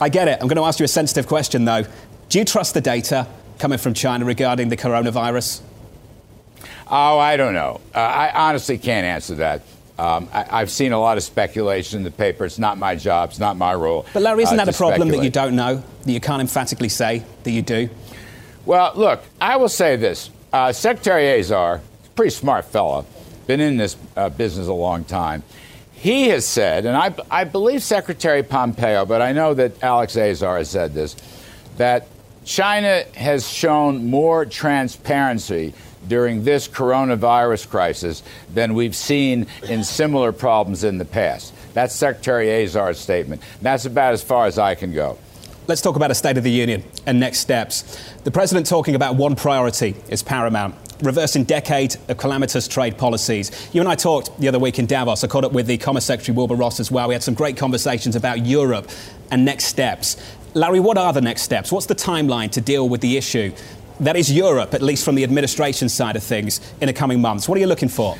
I 0.00 0.08
get 0.08 0.28
it. 0.28 0.38
I'm 0.40 0.48
going 0.48 0.56
to 0.56 0.64
ask 0.64 0.78
you 0.78 0.84
a 0.84 0.88
sensitive 0.88 1.26
question, 1.26 1.64
though. 1.64 1.84
Do 2.28 2.38
you 2.38 2.44
trust 2.44 2.74
the 2.74 2.80
data 2.80 3.26
coming 3.58 3.78
from 3.78 3.94
China 3.94 4.24
regarding 4.24 4.68
the 4.68 4.76
coronavirus? 4.76 5.60
Oh, 6.88 7.18
I 7.18 7.36
don't 7.36 7.54
know. 7.54 7.80
Uh, 7.94 7.98
I 7.98 8.48
honestly 8.48 8.78
can't 8.78 9.06
answer 9.06 9.36
that. 9.36 9.62
Um, 9.96 10.28
I, 10.32 10.58
have 10.58 10.72
seen 10.72 10.90
a 10.90 10.98
lot 10.98 11.18
of 11.18 11.22
speculation 11.22 11.98
in 11.98 12.04
the 12.04 12.10
paper. 12.10 12.44
It's 12.44 12.58
not 12.58 12.78
my 12.78 12.96
job. 12.96 13.30
It's 13.30 13.38
not 13.38 13.56
my 13.56 13.74
role. 13.74 14.04
But 14.12 14.22
Larry, 14.22 14.42
isn't 14.42 14.58
uh, 14.58 14.64
that 14.64 14.74
a 14.74 14.76
problem 14.76 15.08
speculate. 15.08 15.20
that 15.20 15.24
you 15.24 15.30
don't 15.30 15.54
know, 15.54 15.84
that 16.04 16.12
you 16.12 16.20
can't 16.20 16.40
emphatically 16.40 16.88
say 16.88 17.24
that 17.44 17.50
you 17.50 17.62
do? 17.62 17.88
Well, 18.66 18.92
look, 18.96 19.22
I 19.40 19.56
will 19.56 19.68
say 19.68 19.94
this: 19.94 20.30
uh, 20.52 20.72
Secretary 20.72 21.38
Azar, 21.38 21.80
pretty 22.16 22.30
smart 22.30 22.64
fellow, 22.64 23.06
been 23.46 23.60
in 23.60 23.76
this 23.76 23.96
uh, 24.16 24.30
business 24.30 24.66
a 24.66 24.72
long 24.72 25.04
time. 25.04 25.44
He 25.92 26.28
has 26.28 26.46
said, 26.46 26.86
and 26.86 26.96
I, 26.96 27.14
I 27.30 27.44
believe 27.44 27.82
Secretary 27.82 28.42
Pompeo, 28.42 29.06
but 29.06 29.22
I 29.22 29.32
know 29.32 29.54
that 29.54 29.82
Alex 29.82 30.16
Azar 30.16 30.58
has 30.58 30.70
said 30.70 30.92
this, 30.92 31.16
that 31.76 32.08
China 32.44 33.04
has 33.14 33.48
shown 33.48 34.10
more 34.10 34.44
transparency 34.44 35.72
during 36.08 36.44
this 36.44 36.68
coronavirus 36.68 37.68
crisis 37.68 38.22
than 38.52 38.74
we've 38.74 38.96
seen 38.96 39.46
in 39.68 39.84
similar 39.84 40.32
problems 40.32 40.84
in 40.84 40.98
the 40.98 41.04
past. 41.04 41.54
That's 41.74 41.94
Secretary 41.94 42.62
Azar's 42.62 42.98
statement. 42.98 43.42
That's 43.62 43.84
about 43.84 44.12
as 44.12 44.22
far 44.22 44.46
as 44.46 44.58
I 44.58 44.74
can 44.74 44.92
go. 44.92 45.18
Let's 45.66 45.80
talk 45.80 45.96
about 45.96 46.10
a 46.10 46.14
State 46.14 46.36
of 46.36 46.44
the 46.44 46.50
Union 46.50 46.84
and 47.06 47.18
next 47.18 47.38
steps. 47.38 47.98
The 48.24 48.30
President 48.30 48.66
talking 48.66 48.94
about 48.94 49.16
one 49.16 49.34
priority 49.34 49.96
is 50.08 50.22
paramount 50.22 50.74
reversing 51.02 51.44
decades 51.44 51.98
of 52.08 52.16
calamitous 52.16 52.68
trade 52.68 52.96
policies. 52.96 53.68
You 53.72 53.80
and 53.80 53.88
I 53.88 53.94
talked 53.94 54.38
the 54.40 54.48
other 54.48 54.58
week 54.58 54.78
in 54.78 54.86
Davos. 54.86 55.24
I 55.24 55.26
caught 55.26 55.44
up 55.44 55.52
with 55.52 55.66
the 55.66 55.76
Commerce 55.76 56.04
Secretary 56.04 56.34
Wilbur 56.34 56.54
Ross 56.54 56.80
as 56.80 56.90
well. 56.90 57.08
We 57.08 57.14
had 57.14 57.22
some 57.22 57.34
great 57.34 57.56
conversations 57.56 58.16
about 58.16 58.46
Europe 58.46 58.88
and 59.30 59.44
next 59.44 59.64
steps. 59.64 60.16
Larry, 60.54 60.80
what 60.80 60.96
are 60.96 61.12
the 61.12 61.20
next 61.20 61.42
steps? 61.42 61.72
What's 61.72 61.86
the 61.86 61.94
timeline 61.94 62.50
to 62.52 62.60
deal 62.60 62.88
with 62.88 63.00
the 63.00 63.16
issue? 63.16 63.52
That 64.00 64.16
is 64.16 64.32
Europe, 64.32 64.74
at 64.74 64.82
least 64.82 65.04
from 65.04 65.14
the 65.14 65.22
administration 65.22 65.88
side 65.88 66.16
of 66.16 66.24
things, 66.24 66.60
in 66.80 66.88
the 66.88 66.92
coming 66.92 67.20
months. 67.20 67.48
What 67.48 67.56
are 67.56 67.60
you 67.60 67.68
looking 67.68 67.88
for? 67.88 68.16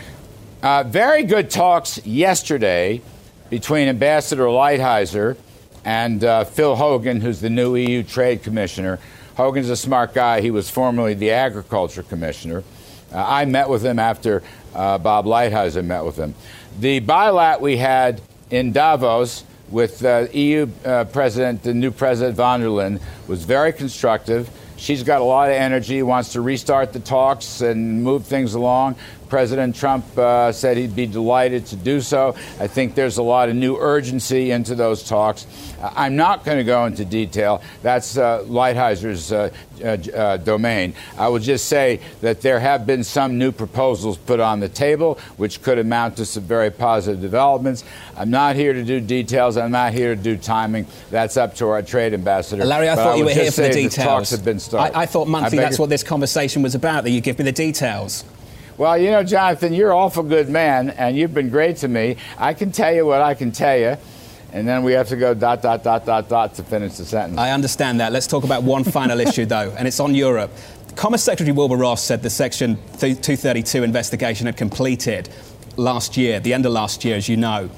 Uh, 0.62 0.84
very 0.84 1.24
good 1.24 1.50
talks 1.50 2.04
yesterday 2.06 3.02
between 3.50 3.88
Ambassador 3.88 4.44
Lighthizer 4.44 5.36
and 5.84 6.22
uh, 6.22 6.44
Phil 6.44 6.76
Hogan, 6.76 7.20
who's 7.20 7.40
the 7.40 7.50
new 7.50 7.74
EU 7.74 8.04
Trade 8.04 8.44
Commissioner. 8.44 9.00
Hogan's 9.36 9.68
a 9.68 9.76
smart 9.76 10.14
guy. 10.14 10.40
He 10.40 10.52
was 10.52 10.70
formerly 10.70 11.14
the 11.14 11.32
Agriculture 11.32 12.04
Commissioner. 12.04 12.62
Uh, 13.12 13.24
I 13.26 13.44
met 13.44 13.68
with 13.68 13.84
him 13.84 13.98
after 13.98 14.44
uh, 14.76 14.98
Bob 14.98 15.26
Lighthizer 15.26 15.84
met 15.84 16.04
with 16.04 16.16
him. 16.16 16.36
The 16.78 17.00
bilat 17.00 17.60
we 17.60 17.78
had 17.78 18.20
in 18.48 18.72
Davos 18.72 19.42
with 19.70 20.04
uh, 20.04 20.28
EU 20.32 20.68
uh, 20.84 21.04
President, 21.06 21.64
the 21.64 21.74
new 21.74 21.90
President 21.90 22.36
von 22.36 22.60
der 22.60 22.68
Leyen, 22.68 23.00
was 23.26 23.44
very 23.44 23.72
constructive. 23.72 24.48
She's 24.84 25.02
got 25.02 25.22
a 25.22 25.24
lot 25.24 25.48
of 25.48 25.54
energy, 25.54 26.02
wants 26.02 26.34
to 26.34 26.42
restart 26.42 26.92
the 26.92 27.00
talks 27.00 27.62
and 27.62 28.04
move 28.04 28.26
things 28.26 28.52
along. 28.52 28.96
President 29.34 29.74
Trump 29.74 30.16
uh, 30.16 30.52
said 30.52 30.76
he'd 30.76 30.94
be 30.94 31.06
delighted 31.06 31.66
to 31.66 31.74
do 31.74 32.00
so. 32.00 32.36
I 32.60 32.68
think 32.68 32.94
there's 32.94 33.16
a 33.16 33.22
lot 33.24 33.48
of 33.48 33.56
new 33.56 33.76
urgency 33.76 34.52
into 34.52 34.76
those 34.76 35.02
talks. 35.02 35.48
Uh, 35.82 35.90
I'm 35.96 36.14
not 36.14 36.44
going 36.44 36.58
to 36.58 36.62
go 36.62 36.86
into 36.86 37.04
detail. 37.04 37.60
That's 37.82 38.16
uh, 38.16 38.44
Lighthizer's 38.44 39.32
uh, 39.32 39.50
uh, 39.82 39.86
uh, 39.86 40.36
domain. 40.36 40.94
I 41.18 41.26
will 41.26 41.40
just 41.40 41.66
say 41.66 41.98
that 42.20 42.42
there 42.42 42.60
have 42.60 42.86
been 42.86 43.02
some 43.02 43.36
new 43.36 43.50
proposals 43.50 44.18
put 44.18 44.38
on 44.38 44.60
the 44.60 44.68
table, 44.68 45.18
which 45.36 45.62
could 45.62 45.80
amount 45.80 46.18
to 46.18 46.26
some 46.26 46.44
very 46.44 46.70
positive 46.70 47.20
developments. 47.20 47.82
I'm 48.16 48.30
not 48.30 48.54
here 48.54 48.72
to 48.72 48.84
do 48.84 49.00
details. 49.00 49.56
I'm 49.56 49.72
not 49.72 49.94
here 49.94 50.14
to 50.14 50.22
do 50.22 50.36
timing. 50.36 50.86
That's 51.10 51.36
up 51.36 51.56
to 51.56 51.66
our 51.70 51.82
trade 51.82 52.14
ambassador. 52.14 52.64
Larry, 52.64 52.88
I 52.88 52.94
but 52.94 53.02
thought 53.02 53.14
I 53.14 53.16
you 53.16 53.24
were 53.24 53.32
here 53.32 53.50
for 53.50 53.62
the 53.62 53.70
details. 53.70 53.96
talks 53.96 54.30
have 54.30 54.44
been 54.44 54.60
started. 54.60 54.96
I, 54.96 55.02
I 55.02 55.06
thought 55.06 55.26
monthly 55.26 55.58
that's 55.58 55.80
what 55.80 55.90
this 55.90 56.04
conversation 56.04 56.62
was 56.62 56.76
about, 56.76 57.02
that 57.02 57.10
you 57.10 57.20
give 57.20 57.36
me 57.40 57.44
the 57.44 57.50
details. 57.50 58.24
Well, 58.76 58.98
you 58.98 59.12
know, 59.12 59.22
Jonathan, 59.22 59.72
you're 59.72 59.92
an 59.92 59.96
awful 59.96 60.24
good 60.24 60.48
man, 60.48 60.90
and 60.90 61.16
you've 61.16 61.32
been 61.32 61.48
great 61.48 61.76
to 61.78 61.88
me. 61.88 62.16
I 62.36 62.54
can 62.54 62.72
tell 62.72 62.92
you 62.92 63.06
what 63.06 63.22
I 63.22 63.34
can 63.34 63.52
tell 63.52 63.76
you, 63.78 63.96
and 64.52 64.66
then 64.66 64.82
we 64.82 64.92
have 64.94 65.08
to 65.10 65.16
go 65.16 65.32
dot, 65.32 65.62
dot, 65.62 65.84
dot, 65.84 66.04
dot, 66.04 66.28
dot 66.28 66.54
to 66.56 66.64
finish 66.64 66.94
the 66.94 67.04
sentence. 67.04 67.38
I 67.38 67.52
understand 67.52 68.00
that. 68.00 68.10
Let's 68.10 68.26
talk 68.26 68.42
about 68.42 68.64
one 68.64 68.82
final 68.82 69.20
issue, 69.28 69.46
though, 69.46 69.72
and 69.78 69.86
it's 69.86 70.00
on 70.00 70.12
Europe. 70.12 70.50
Commerce 70.96 71.22
Secretary 71.22 71.52
Wilbur 71.52 71.76
Ross 71.76 72.02
said 72.02 72.22
the 72.22 72.30
Section 72.30 72.76
232 72.98 73.84
investigation 73.84 74.46
had 74.46 74.56
completed 74.56 75.28
last 75.76 76.16
year, 76.16 76.40
the 76.40 76.52
end 76.52 76.66
of 76.66 76.72
last 76.72 77.04
year, 77.04 77.14
as 77.14 77.28
you 77.28 77.36
know, 77.36 77.70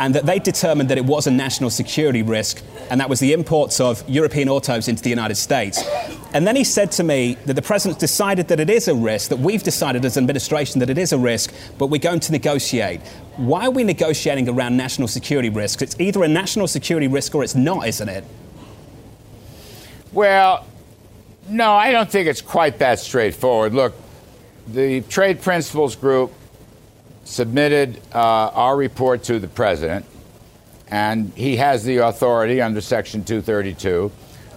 and 0.00 0.16
that 0.16 0.26
they 0.26 0.40
determined 0.40 0.90
that 0.90 0.98
it 0.98 1.04
was 1.04 1.28
a 1.28 1.30
national 1.30 1.70
security 1.70 2.22
risk, 2.22 2.60
and 2.90 3.00
that 3.00 3.08
was 3.08 3.20
the 3.20 3.32
imports 3.32 3.80
of 3.80 4.06
European 4.08 4.48
autos 4.48 4.88
into 4.88 5.02
the 5.02 5.10
United 5.10 5.36
States. 5.36 5.82
And 6.34 6.46
then 6.46 6.56
he 6.56 6.64
said 6.64 6.92
to 6.92 7.04
me 7.04 7.36
that 7.46 7.54
the 7.54 7.62
president 7.62 8.00
decided 8.00 8.48
that 8.48 8.60
it 8.60 8.68
is 8.68 8.88
a 8.88 8.94
risk, 8.94 9.30
that 9.30 9.38
we've 9.38 9.62
decided 9.62 10.04
as 10.04 10.16
an 10.16 10.24
administration 10.24 10.80
that 10.80 10.90
it 10.90 10.98
is 10.98 11.12
a 11.12 11.18
risk, 11.18 11.54
but 11.78 11.86
we're 11.86 11.98
going 11.98 12.20
to 12.20 12.32
negotiate. 12.32 13.00
Why 13.36 13.66
are 13.66 13.70
we 13.70 13.84
negotiating 13.84 14.48
around 14.48 14.76
national 14.76 15.08
security 15.08 15.48
risks? 15.48 15.82
It's 15.82 15.98
either 16.00 16.24
a 16.24 16.28
national 16.28 16.66
security 16.66 17.06
risk 17.06 17.34
or 17.34 17.44
it's 17.44 17.54
not, 17.54 17.86
isn't 17.86 18.08
it? 18.08 18.24
Well, 20.12 20.66
no, 21.48 21.72
I 21.72 21.92
don't 21.92 22.10
think 22.10 22.28
it's 22.28 22.42
quite 22.42 22.78
that 22.78 22.98
straightforward. 22.98 23.72
Look, 23.72 23.94
the 24.66 25.02
Trade 25.02 25.40
Principles 25.40 25.94
Group 25.94 26.32
submitted 27.24 28.00
uh, 28.12 28.18
our 28.18 28.76
report 28.76 29.22
to 29.24 29.38
the 29.38 29.48
president, 29.48 30.04
and 30.90 31.32
he 31.34 31.56
has 31.56 31.84
the 31.84 31.98
authority 31.98 32.60
under 32.60 32.80
Section 32.80 33.24
232 33.24 34.10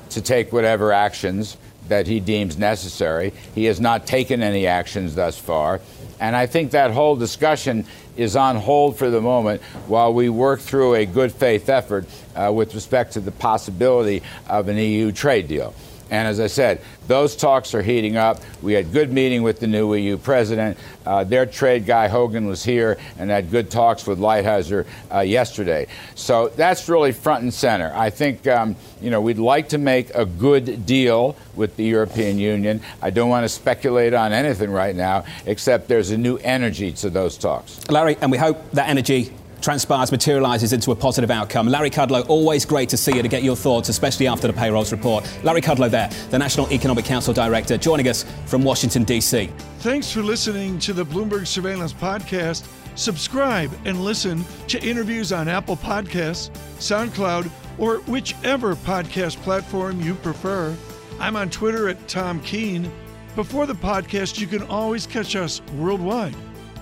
to 0.09 0.21
take 0.21 0.51
whatever 0.51 0.91
actions 0.91 1.57
that 1.87 2.07
he 2.07 2.19
deems 2.19 2.57
necessary. 2.57 3.33
He 3.53 3.65
has 3.65 3.79
not 3.79 4.07
taken 4.07 4.41
any 4.41 4.67
actions 4.67 5.15
thus 5.15 5.37
far. 5.37 5.81
And 6.19 6.35
I 6.35 6.45
think 6.45 6.71
that 6.71 6.91
whole 6.91 7.15
discussion 7.15 7.85
is 8.15 8.35
on 8.35 8.55
hold 8.55 8.97
for 8.97 9.09
the 9.09 9.21
moment 9.21 9.61
while 9.87 10.13
we 10.13 10.29
work 10.29 10.59
through 10.59 10.95
a 10.95 11.05
good 11.05 11.31
faith 11.31 11.67
effort 11.67 12.05
uh, 12.35 12.51
with 12.53 12.73
respect 12.73 13.13
to 13.13 13.19
the 13.19 13.31
possibility 13.31 14.21
of 14.47 14.67
an 14.67 14.77
EU 14.77 15.11
trade 15.11 15.47
deal. 15.47 15.73
And 16.13 16.27
as 16.27 16.39
I 16.39 16.45
said, 16.45 16.79
those 17.07 17.35
talks 17.35 17.73
are 17.73 17.81
heating 17.81 18.17
up. 18.17 18.39
We 18.61 18.73
had 18.73 18.93
good 18.93 19.11
meeting 19.11 19.41
with 19.41 19.59
the 19.59 19.65
new 19.65 19.95
EU 19.95 20.15
president. 20.17 20.77
Uh, 21.07 21.23
their 21.23 21.47
trade 21.47 21.87
guy 21.87 22.07
Hogan 22.07 22.45
was 22.45 22.63
here 22.63 22.99
and 23.17 23.31
had 23.31 23.49
good 23.49 23.71
talks 23.71 24.05
with 24.05 24.19
Lighthizer 24.19 24.85
uh, 25.11 25.21
yesterday. 25.21 25.87
So 26.13 26.49
that's 26.49 26.87
really 26.87 27.13
front 27.13 27.41
and 27.41 27.51
center. 27.51 27.91
I 27.95 28.11
think 28.11 28.45
um, 28.45 28.75
you 29.01 29.09
know 29.09 29.21
we'd 29.21 29.39
like 29.39 29.69
to 29.69 29.79
make 29.79 30.13
a 30.13 30.23
good 30.23 30.85
deal 30.85 31.35
with 31.55 31.77
the 31.77 31.83
European 31.83 32.37
Union. 32.37 32.81
I 33.01 33.09
don't 33.09 33.29
want 33.29 33.45
to 33.45 33.49
speculate 33.49 34.13
on 34.13 34.33
anything 34.33 34.69
right 34.69 34.95
now, 34.95 35.25
except 35.47 35.87
there's 35.87 36.11
a 36.11 36.17
new 36.17 36.37
energy 36.37 36.91
to 36.91 37.09
those 37.09 37.39
talks. 37.39 37.89
Larry, 37.89 38.17
and 38.21 38.31
we 38.31 38.37
hope 38.37 38.69
that 38.73 38.87
energy 38.87 39.33
transpires, 39.63 40.11
materialises 40.11 40.73
into 40.73 40.91
a 40.91 40.95
positive 40.95 41.31
outcome. 41.31 41.67
Larry 41.67 41.89
Kudlow, 41.89 42.27
always 42.29 42.65
great 42.65 42.89
to 42.89 42.97
see 42.97 43.15
you 43.15 43.21
to 43.21 43.27
get 43.27 43.41
your 43.41 43.55
thoughts, 43.55 43.89
especially 43.89 44.27
after 44.27 44.45
the 44.45 44.53
payrolls 44.53 44.91
report. 44.91 45.27
Larry 45.43 45.61
Kudlow 45.61 45.89
there, 45.89 46.09
the 46.29 46.37
National 46.37 46.71
Economic 46.71 47.05
Council 47.05 47.33
Director, 47.33 47.77
joining 47.77 48.07
us 48.09 48.25
from 48.45 48.63
Washington, 48.63 49.03
D.C. 49.03 49.49
Thanks 49.79 50.11
for 50.11 50.21
listening 50.21 50.77
to 50.79 50.93
the 50.93 51.05
Bloomberg 51.05 51.47
Surveillance 51.47 51.93
Podcast. 51.93 52.67
Subscribe 52.95 53.71
and 53.85 54.03
listen 54.03 54.45
to 54.67 54.79
interviews 54.83 55.31
on 55.31 55.47
Apple 55.47 55.77
Podcasts, 55.77 56.51
SoundCloud, 56.77 57.49
or 57.79 57.97
whichever 58.01 58.75
podcast 58.75 59.37
platform 59.37 59.99
you 60.01 60.13
prefer. 60.15 60.75
I'm 61.19 61.35
on 61.35 61.49
Twitter 61.49 61.89
at 61.89 62.07
Tom 62.07 62.39
Keene. 62.41 62.91
Before 63.35 63.65
the 63.65 63.73
podcast, 63.73 64.39
you 64.39 64.45
can 64.45 64.61
always 64.63 65.07
catch 65.07 65.35
us 65.35 65.61
worldwide 65.77 66.35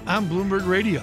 on 0.08 0.28
Bloomberg 0.28 0.68
Radio. 0.68 1.02